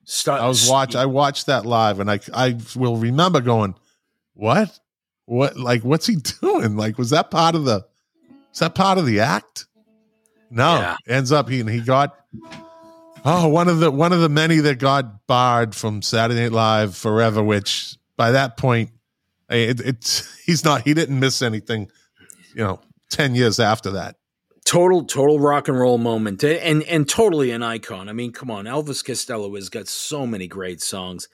[0.05, 0.95] Stop, I was watch.
[0.95, 3.75] I watched that live, and I I will remember going,
[4.33, 4.77] "What?
[5.25, 5.55] What?
[5.57, 6.75] Like, what's he doing?
[6.75, 7.85] Like, was that part of the?
[8.53, 9.67] Is that part of the act?"
[10.49, 10.79] No.
[10.79, 10.95] Yeah.
[11.07, 12.15] Ends up he and he got.
[13.25, 16.95] Oh, one of the one of the many that got barred from Saturday Night Live
[16.95, 17.43] forever.
[17.43, 18.91] Which by that point,
[19.49, 20.83] it, it's he's not.
[20.83, 21.89] He didn't miss anything.
[22.55, 24.15] You know, ten years after that.
[24.65, 28.65] total total rock and roll moment and and totally an icon i mean come on
[28.65, 31.27] elvis costello has got so many great songs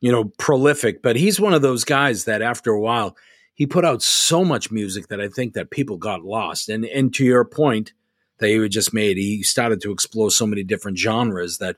[0.00, 3.16] you know prolific but he's one of those guys that after a while
[3.54, 7.14] he put out so much music that i think that people got lost and and
[7.14, 7.92] to your point
[8.38, 11.76] that he had just made he started to explore so many different genres that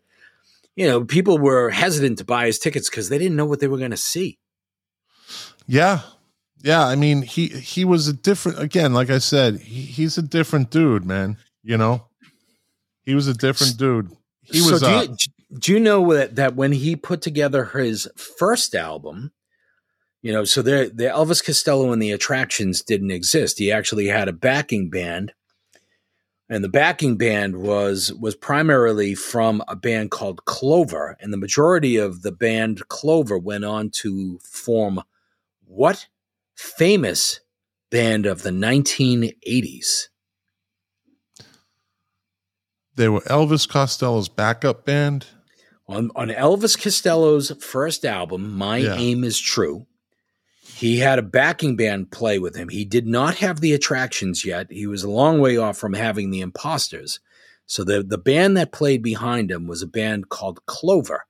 [0.77, 3.69] you know people were hesitant to buy his tickets because they didn't know what they
[3.69, 4.39] were going to see
[5.67, 6.01] Yeah.
[6.65, 10.23] Yeah, I mean, he he was a different again, like I said, he, he's a
[10.23, 12.07] different dude, man, you know?
[13.05, 14.11] He was a different dude.
[14.41, 17.67] He was so do, uh, you, do you know that, that when he put together
[17.67, 19.33] his first album,
[20.23, 23.59] you know, so the Elvis Costello and the Attractions didn't exist.
[23.59, 25.35] He actually had a backing band
[26.49, 31.97] and the backing band was was primarily from a band called Clover, and the majority
[31.97, 35.01] of the band Clover went on to form
[35.67, 36.07] what
[36.55, 37.41] famous
[37.91, 40.09] band of the 1980s?
[42.97, 45.27] They were Elvis Costello's backup band.
[45.89, 48.95] On on Elvis Costello's first album, My Yeah.
[48.97, 49.87] Aim Is True,
[50.85, 52.69] he had a backing band play with him.
[52.69, 54.71] He did not have the attractions yet.
[54.71, 57.21] He was a long way off from having the imposters.
[57.65, 61.25] So the the band that played behind him was a band called Clover.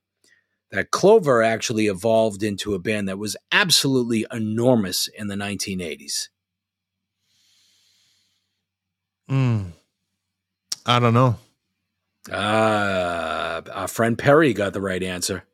[0.72, 6.30] That Clover actually evolved into a band that was absolutely enormous in the 1980s.
[9.30, 9.70] Mm.
[10.84, 11.36] I don't know.
[12.28, 15.44] Uh, our friend Perry got the right answer.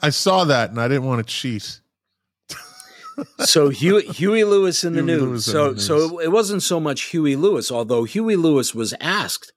[0.00, 1.82] I saw that and I didn't want to cheat.
[3.40, 5.22] So Huey, Huey Lewis in the Huey news.
[5.22, 6.12] Lewis so the so news.
[6.12, 9.52] it, it wasn't so much Huey Lewis, although Huey Lewis was asked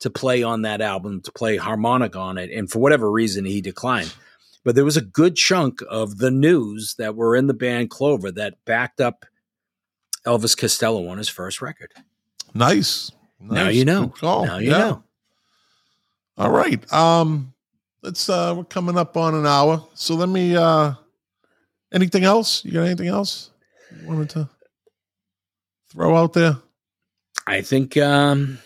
[0.00, 3.60] to play on that album, to play harmonic on it, and for whatever reason he
[3.60, 4.12] declined.
[4.64, 8.30] But there was a good chunk of the news that were in the band Clover
[8.32, 9.24] that backed up
[10.26, 11.92] Elvis Costello on his first record.
[12.54, 13.10] Nice.
[13.38, 14.12] Now you know.
[14.22, 14.78] Now you Yeah.
[14.78, 15.04] know.
[16.38, 16.90] All right.
[16.92, 17.52] Um,
[18.02, 19.86] let's uh we're coming up on an hour.
[19.94, 20.94] So let me uh
[21.94, 22.64] anything else?
[22.64, 23.50] You got anything else
[24.00, 24.48] you wanted to
[25.90, 26.56] throw out there
[27.46, 28.58] I think um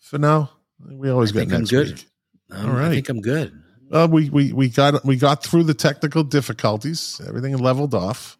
[0.00, 0.50] for now?
[0.86, 1.88] We always I got think I'm good.
[1.88, 2.06] week.
[2.50, 2.86] um, All right.
[2.88, 3.52] I think I'm good.
[3.92, 7.20] Uh, we we we got we got through the technical difficulties.
[7.26, 8.36] Everything leveled off.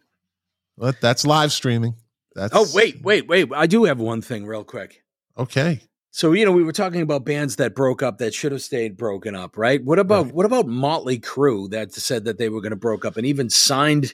[0.77, 1.95] But that's live streaming.
[2.35, 3.47] That's Oh wait, wait, wait!
[3.55, 5.01] I do have one thing real quick.
[5.37, 5.79] Okay.
[6.11, 8.97] So you know we were talking about bands that broke up that should have stayed
[8.97, 9.83] broken up, right?
[9.83, 10.33] What about Right.
[10.35, 13.49] what about Motley Crue that said that they were going to broke up and even
[13.49, 14.13] signed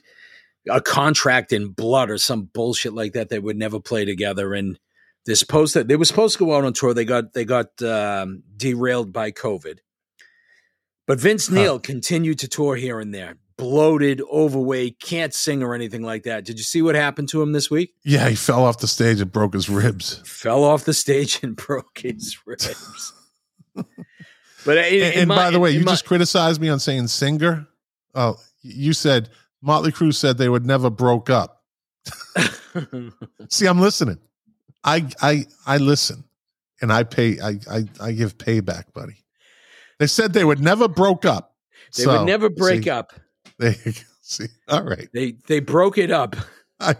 [0.70, 3.28] a contract in blood or some bullshit like that?
[3.28, 4.78] They would never play together, and
[5.26, 5.84] they're supposed to.
[5.84, 6.94] They were supposed to go out on tour.
[6.94, 9.78] They got they got um, derailed by COVID,
[11.06, 11.54] but Vince Huh.
[11.54, 13.36] Neil continued to tour here and there.
[13.58, 16.44] Bloated, overweight, can't sing or anything like that.
[16.44, 17.94] Did you see what happened to him this week?
[18.04, 20.20] Yeah, he fell off the stage and broke his ribs.
[20.24, 23.12] fell off the stage and broke his ribs.
[23.76, 27.06] but in, And, in my- by the way, you my- just criticized me on saying
[27.08, 27.68] singer.
[28.14, 29.28] Oh, you said
[29.62, 31.62] Motley Crue said they would never broke up.
[33.48, 34.18] See, I'm listening.
[34.84, 36.24] I I I listen,
[36.80, 37.38] and I pay.
[37.40, 39.24] I I, I give payback, buddy.
[39.98, 41.54] They said they would never broke up.
[41.96, 43.12] they So, would never break see, up.
[43.58, 43.74] They
[44.22, 44.46] see.
[44.68, 45.08] All right.
[45.12, 46.34] They they broke it up.
[46.80, 46.96] I,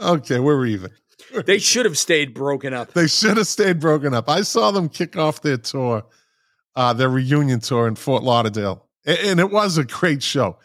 [0.00, 0.90] okay, we're even.
[1.44, 2.92] They should have stayed broken up.
[2.92, 4.28] They should have stayed broken up.
[4.28, 6.04] I saw them kick off their tour,
[6.76, 10.56] uh, their reunion tour in Fort Lauderdale, A- and, it was a great show.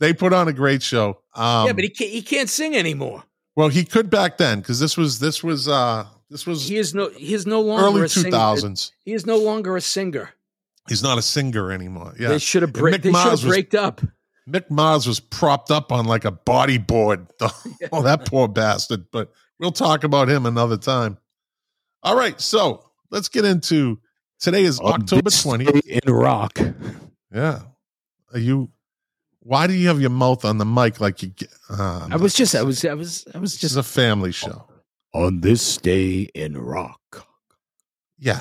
[0.00, 1.20] They put on a great show.
[1.34, 3.24] Um, yeah, but he can't, he can't sing anymore.
[3.56, 6.94] well, he could back then because this was this was uh this was He is
[6.94, 8.30] no he is no longer early a two singer.
[8.30, 8.92] thousands.
[9.04, 10.30] He is no longer a singer.
[10.88, 12.14] He's not a singer anymore.
[12.18, 14.00] Yeah, They should have And break, they should have was- braked up.
[14.48, 17.26] Mick Mars was propped up on like a bodyboard.
[17.92, 19.06] oh, that poor bastard.
[19.10, 21.18] But we'll talk about him another time.
[22.04, 23.98] All right, so let's get into
[24.38, 25.84] today is October twentieth.
[25.86, 26.56] in rock.
[27.34, 27.62] Yeah.
[28.32, 28.70] Are you?
[29.46, 31.28] Why do you have your mouth on the mic like you?
[31.28, 33.82] Get, uh, I was just I was I was I was This is just a
[33.84, 34.66] family show.
[35.14, 37.28] on this day in rock.
[38.18, 38.40] Yeah.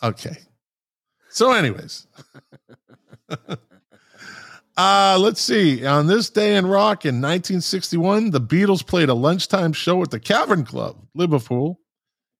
[0.00, 0.36] Okay.
[1.28, 2.06] So, anyways,
[4.76, 5.84] uh, let's see.
[5.84, 10.20] On this day in rock in 1961, the Beatles played a lunchtime show at the
[10.20, 11.80] Cavern Club, Liverpool,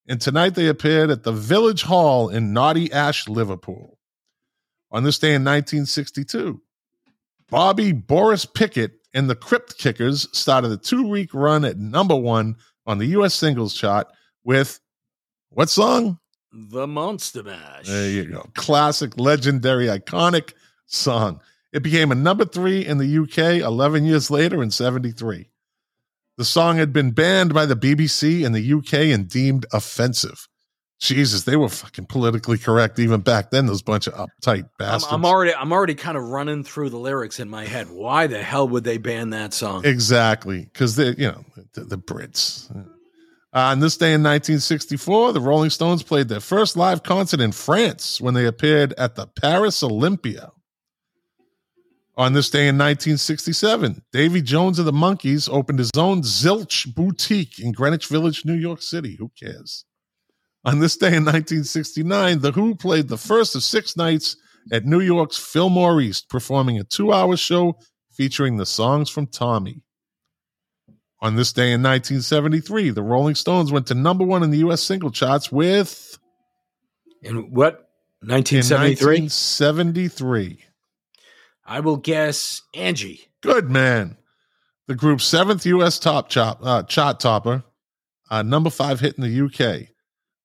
[0.07, 3.99] and tonight they appeared at the Village Hall in Knotty Ash, Liverpool.
[4.93, 6.61] On this day in 1962,
[7.49, 12.99] Bobby Boris Pickett and the Crypt Kickers started a two-week run at number one on
[12.99, 13.35] the U.S.
[13.35, 14.07] singles chart
[14.45, 14.81] with
[15.51, 16.19] what song?
[16.53, 17.87] The Monster Mash.
[17.87, 18.49] There you go.
[18.55, 20.53] Classic, legendary, iconic
[20.87, 21.41] song.
[21.73, 25.49] It became a number three in the UK 11 years later in 73.
[26.37, 30.49] The song had been banned by the BBC in the UK and deemed offensive.
[31.05, 35.13] Jesus, they were fucking politically correct even back then, those bunch of uptight I'm, bastards.
[35.13, 37.91] I'm already I'm already kind of running through the lyrics in my head.
[37.91, 39.85] Why the hell would they ban that song?
[39.85, 41.45] Exactly, because they, you know,
[41.75, 42.75] the, the Brits.
[42.75, 42.85] Uh,
[43.53, 48.19] on this day in 1964, the Rolling Stones played their first live concert in France
[48.19, 50.53] when they appeared at the Paris Olympia.
[52.17, 57.59] On this day in 1967, Davy Jones of the Monkees opened his own Zilch boutique
[57.59, 59.17] in Greenwich Village, New York City.
[59.19, 59.85] Who cares?
[60.65, 64.37] On this day in 1969, The Who played the first of six nights
[64.73, 67.77] at New York's Fillmore East, performing a two hour show
[68.13, 69.83] featuring the songs from Tommy.
[71.21, 74.83] On this day in 1973, the Rolling Stones went to number one in the U.S.
[74.83, 76.19] single charts with
[77.23, 77.89] In what?
[78.21, 79.07] 1973?
[79.23, 80.65] 1973.
[81.67, 83.29] I will guess Angie.
[83.43, 84.17] Good man.
[84.87, 85.99] The group's seventh U.S.
[85.99, 87.65] top chop, uh, chart topper,
[88.31, 89.94] uh, number five hit in the UK.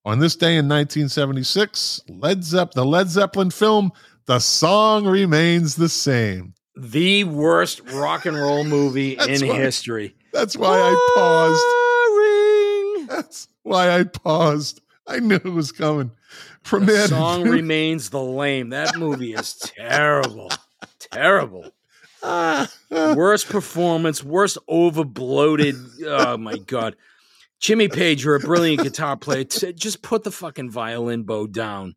[0.04, 3.92] On this day in 1976, Led Zepp, the Led Zeppelin film,
[4.26, 6.54] the song remains the same.
[6.76, 10.14] The worst rock and roll movie in why- history.
[10.32, 13.08] That's why I paused.
[13.10, 14.80] That's why I paused.
[15.06, 16.12] I knew it was coming.
[16.62, 18.68] From the song remains the lame.
[18.70, 20.50] That movie is terrible.
[21.00, 21.72] terrible.
[22.90, 25.74] Worst performance, worst over bloated.
[26.06, 26.94] Oh my god.
[27.60, 29.44] Jimmy Page, you're a brilliant guitar player.
[29.44, 31.94] Just put the fucking violin bow down.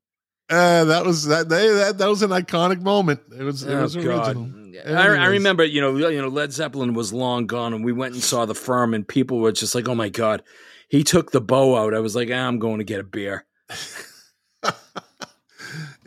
[0.49, 3.21] Uh, that was that, they, that that was an iconic moment.
[3.37, 4.35] It was it Oh was god.
[4.35, 4.51] original.
[4.85, 8.13] I, I remember, you know, you know, Led Zeppelin was long gone, and we went
[8.13, 10.43] and saw the firm, and people were just like, "Oh my god."
[10.89, 11.95] He took the bow out.
[11.95, 13.45] I was like, ah, I'm going to get a beer.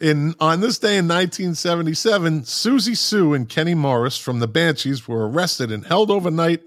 [0.00, 5.28] In on this day in 1977, Siouxsie Sioux and Kenny Morris from the Banshees were
[5.28, 6.62] arrested and held overnight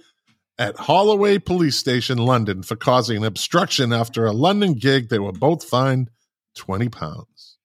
[0.59, 5.09] at Holloway Police Station, London, for causing an obstruction after a London gig.
[5.09, 6.11] They were both fined
[6.57, 7.57] 20 pounds.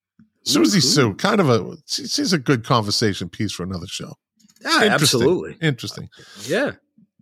[0.46, 0.82] Siouxsie.
[0.82, 4.14] Sioux, kind of a she's a good conversation piece for another show.
[4.62, 4.92] Yeah, Interesting.
[4.92, 5.56] absolutely.
[5.60, 6.08] Interesting.
[6.44, 6.72] Yeah.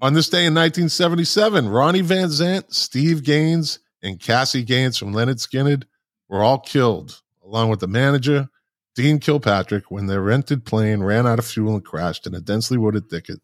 [0.00, 5.38] On this day in 1977, Ronnie Van Zant, Steve Gaines, and Cassie Gaines from Lynyrd
[5.38, 5.84] Skynyrd
[6.28, 8.48] were all killed, along with the manager,
[8.96, 12.76] Dean Kilpatrick, when their rented plane ran out of fuel and crashed in a densely
[12.76, 13.38] wooded thicket.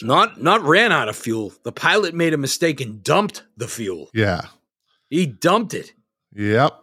[0.00, 1.52] Not not ran out of fuel.
[1.64, 4.08] The pilot made a mistake and dumped the fuel.
[4.14, 4.42] Yeah.
[5.10, 5.92] He dumped it.
[6.34, 6.78] Yep.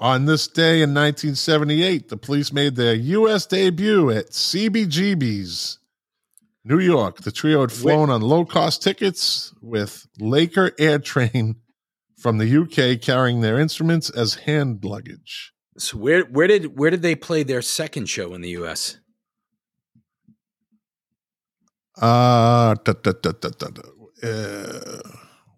[0.00, 3.46] On this day in 1978, the police made their U.S.
[3.46, 5.78] debut at CBGB's,
[6.64, 7.22] New York.
[7.22, 11.56] The trio had flown on low cost tickets with Laker Air Train
[12.16, 15.52] from the UK carrying their instruments as hand luggage.
[15.78, 18.98] So where where did where did they play their second show in the U.S.?
[22.00, 23.68] Uh, da, da, da.
[24.22, 25.00] Uh,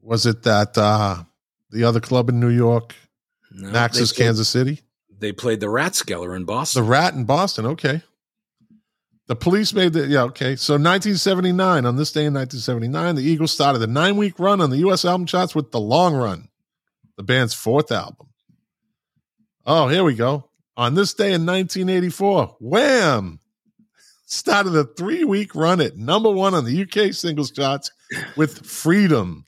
[0.03, 1.23] was it that uh,
[1.71, 2.95] the other club in New York,
[3.53, 4.83] No, Max's played- Kansas City?
[5.19, 6.83] They played the Rathskeller in Boston.
[6.83, 7.67] The Rat in Boston.
[7.67, 8.03] Okay.
[9.27, 10.57] The police made the yeah okay.
[10.57, 14.71] So 1979 on this day in 1979, the Eagles started a nine week run on
[14.71, 15.05] the U.S.
[15.05, 16.49] album charts with the Long Run,
[17.17, 18.29] the band's fourth album.
[19.67, 20.49] Oh, here we go.
[20.77, 23.40] On this day in 1984, Wham
[24.31, 27.91] started a three week run at number one on the UK singles charts
[28.37, 29.45] with Freedom,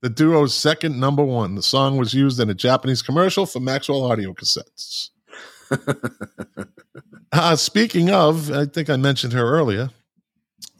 [0.00, 1.54] the duo's second number one.
[1.54, 5.10] The song was used in a Japanese commercial for Maxell audio cassettes.
[7.34, 9.88] Uh, speaking of, I think I mentioned her earlier.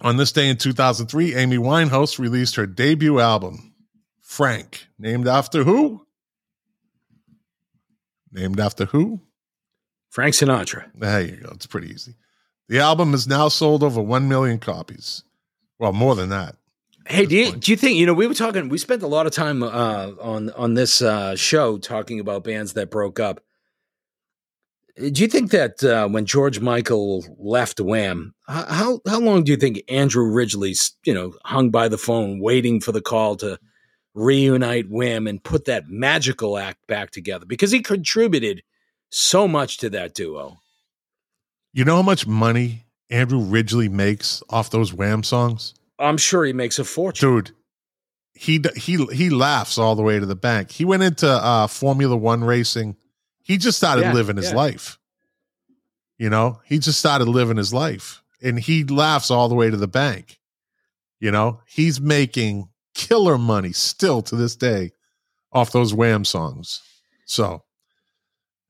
[0.03, 3.72] On this day in 2003, Amy Winehouse released her debut album,
[4.20, 6.07] Frank, named after who?
[8.32, 9.22] Named after who?
[10.11, 10.90] Frank Sinatra.
[10.94, 11.53] There you go.
[11.55, 12.16] It's pretty easy.
[12.72, 15.24] The album has now sold over 1 million copies.
[15.78, 16.56] Well, more than that.
[17.06, 17.64] Hey, do you, point.
[17.64, 18.70] do you think you know we were talking?
[18.70, 22.72] We spent a lot of time uh, on on this uh, show talking about bands
[22.72, 23.42] that broke up.
[24.96, 29.58] Do you think that uh, when George Michael left Wham, how how long do you
[29.58, 33.58] think Andrew Ridgeley, you know, hung by the phone waiting for the call to
[34.14, 37.44] reunite Wham and put that magical act back together?
[37.44, 38.62] Because he contributed
[39.10, 40.56] so much to that duo.
[41.72, 45.74] You know how much money Andrew Ridgeley makes off those Wham songs?
[45.98, 47.28] I'm sure he makes a fortune.
[47.28, 47.52] dude
[48.34, 50.70] he he he laughs all the way to the bank.
[50.70, 52.96] He went into uh formula one racing.
[53.42, 54.56] He just started Yeah, living his yeah.
[54.56, 54.98] life.
[56.18, 56.60] You know?
[56.64, 58.22] He just started living his life.
[58.42, 60.38] And he laughs all the way to the bank.
[61.20, 61.60] You know?
[61.66, 64.92] He's making killer money still to this day
[65.52, 66.80] off those wham songs.
[67.26, 67.64] So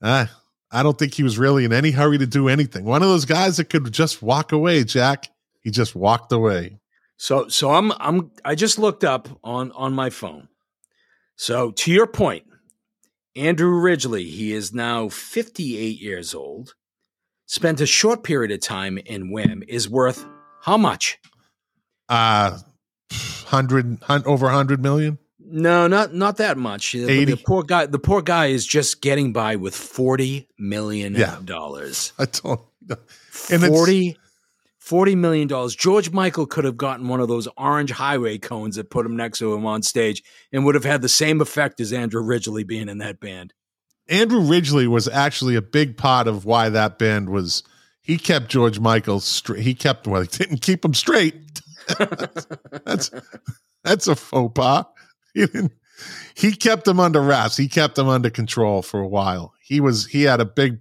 [0.03, 0.27] uh,
[0.73, 3.25] i don't think he was really in any hurry to do anything one of those
[3.25, 5.29] guys that could just walk away jack
[5.63, 6.79] he just walked away
[7.19, 10.49] So so I'm I'm I just looked up on on my phone.
[11.37, 12.45] So to your point,
[13.37, 16.75] Andrew Ridgeley, he is now 58 years old.
[17.47, 20.27] Spent a short period of time in Wham is worth
[20.63, 21.19] how much?
[22.09, 22.59] uh
[23.47, 25.19] hundred hun- over a hundred million
[25.55, 26.95] No, not not that much.
[26.97, 31.15] Uh, the- The, poor guy the poor guy is just getting by with 40 million
[31.15, 31.39] Yeah.
[31.45, 32.13] dollars.
[32.19, 32.61] i don't
[33.51, 34.17] And 40
[34.85, 35.49] $40 million.
[35.79, 39.39] George Michael could have gotten one of those orange highway cones that put him next
[39.39, 40.23] to him on stage
[40.53, 43.53] and would have had the same effect as Andrew Ridgeley being in that band.
[44.09, 47.63] andrew ridgeley was actually a big part of why that band was
[48.01, 51.37] he kept george michael straight he kept well he didn't keep him straight
[52.85, 53.11] that's
[53.85, 54.85] that's a faux pas.
[56.35, 57.57] He kept them under wraps.
[57.57, 59.55] He kept them under control for a while.
[59.63, 60.81] He was he had a big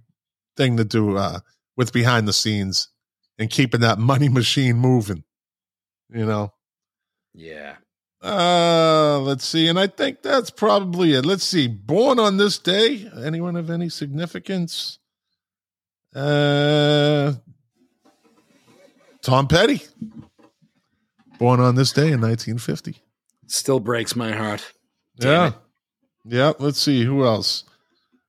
[0.56, 1.40] thing to do uh,
[1.76, 2.88] with behind the scenes
[3.38, 5.24] and keeping that money machine moving.
[6.10, 6.52] You know.
[7.34, 7.76] Yeah.
[8.22, 11.26] Uh, let's see, and I think that's probably it.
[11.26, 11.66] Let's see.
[11.66, 13.10] Born on this day.
[13.24, 15.00] Anyone of any significance?
[16.14, 17.32] Uh,
[19.22, 19.82] Tom Petty.
[21.38, 23.02] Born on this day in 1950.
[23.46, 24.72] Still breaks my heart.
[25.18, 25.46] Damn yeah.
[25.48, 25.54] it.
[26.24, 26.52] Yeah.
[26.58, 27.64] Let's see who else.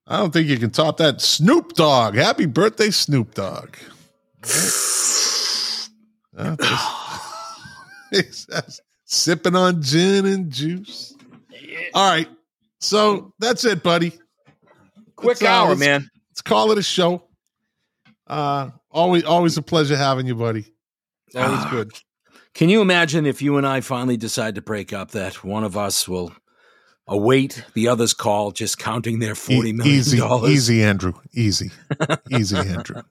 [0.07, 1.21] I don't think you can top that.
[1.21, 2.15] Snoop Dogg.
[2.15, 3.75] Happy birthday, Snoop Dogg.
[6.35, 6.55] Uh,
[8.11, 11.13] he says, sipping on gin and juice.
[11.93, 12.27] All right.
[12.79, 14.13] So that's it, buddy.
[15.15, 16.09] Quick That's, uh, hour, let's- man.
[16.31, 17.27] Let's call it a show.
[18.25, 20.65] Uh always always a pleasure having you, buddy.
[21.35, 21.69] Always Ah.
[21.69, 21.91] good.
[22.53, 25.75] Can you imagine if you and I finally decide to break up that one of
[25.75, 26.33] us will
[27.07, 30.51] await the other's call, just counting their forty E- easy, dollars?
[30.51, 31.13] easy, Andrew.
[31.33, 31.71] Easy.
[32.31, 33.01] easy, Andrew.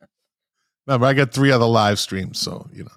[0.86, 2.90] Remember, I got three other live streams, so you know.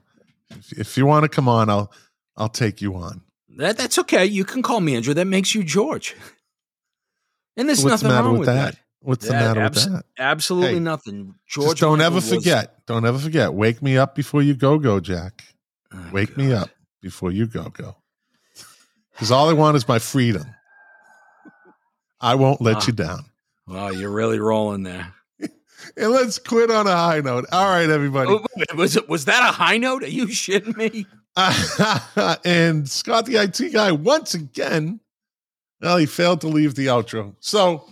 [0.52, 1.92] If, if you want to come on, I'll
[2.38, 3.22] I'll take you on.
[3.58, 4.26] That, that's okay.
[4.26, 5.14] You can call me Andrew.
[5.14, 6.16] That makes you George.
[7.58, 8.76] And there's What's the nothing matter wrong with with that?
[9.02, 10.06] What's the matter abs- with that?
[10.18, 11.36] Absolutely Hey, nothing.
[11.46, 12.86] George don't Michael ever was- forget.
[12.86, 13.54] Don't ever forget.
[13.54, 15.44] Wake me up before you go, go, Jack.
[15.94, 16.70] Oh, Wake me up
[17.02, 17.96] before you go, go.
[19.12, 20.46] Because all I want is my freedom.
[22.22, 23.26] I won't let you down.
[23.68, 25.14] Wow, you're really rolling there.
[25.96, 27.46] And let's quit on a high note.
[27.54, 28.30] All right, everybody.
[28.30, 30.04] Oh, was it was that a high note?
[30.04, 31.06] Are you shitting me?
[32.46, 35.00] and Scott, the IT guy, once again,
[35.82, 37.34] well, he failed to leave the outro.
[37.40, 37.90] So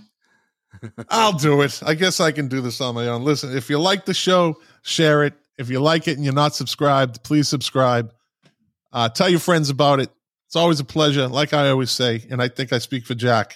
[1.10, 1.82] I'll do it.
[1.86, 3.24] I guess I can do this on my own.
[3.24, 5.34] Listen, if you like the show, share it.
[5.58, 8.14] If you like it and you're not subscribed, please subscribe.
[8.92, 10.10] Uh, tell your friends about it.
[10.48, 13.56] It's always a pleasure, like I always say, and I think I speak for Jack.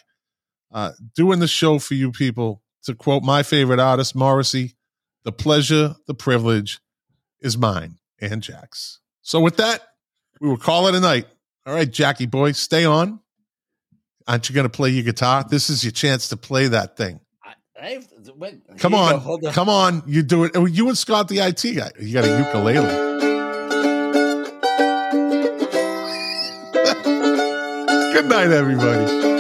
[0.72, 4.76] Uh, doing the show for you people, to quote my favorite artist, Morrissey,
[5.24, 6.80] the pleasure, the privilege
[7.40, 9.00] is mine and Jack's.
[9.22, 9.82] So with that,
[10.40, 11.28] we will call it a night.
[11.66, 13.20] All right, Jackie boy, stay on.
[14.28, 15.46] Aren't you going to play your guitar?
[15.48, 17.20] This is your chance to play that thing.
[18.78, 19.20] Come on,
[19.54, 20.52] come on, you do it.
[20.56, 22.88] Oh, You and Scott, the IT guy, you got a ukulele.
[28.14, 29.31] Good night, everybody.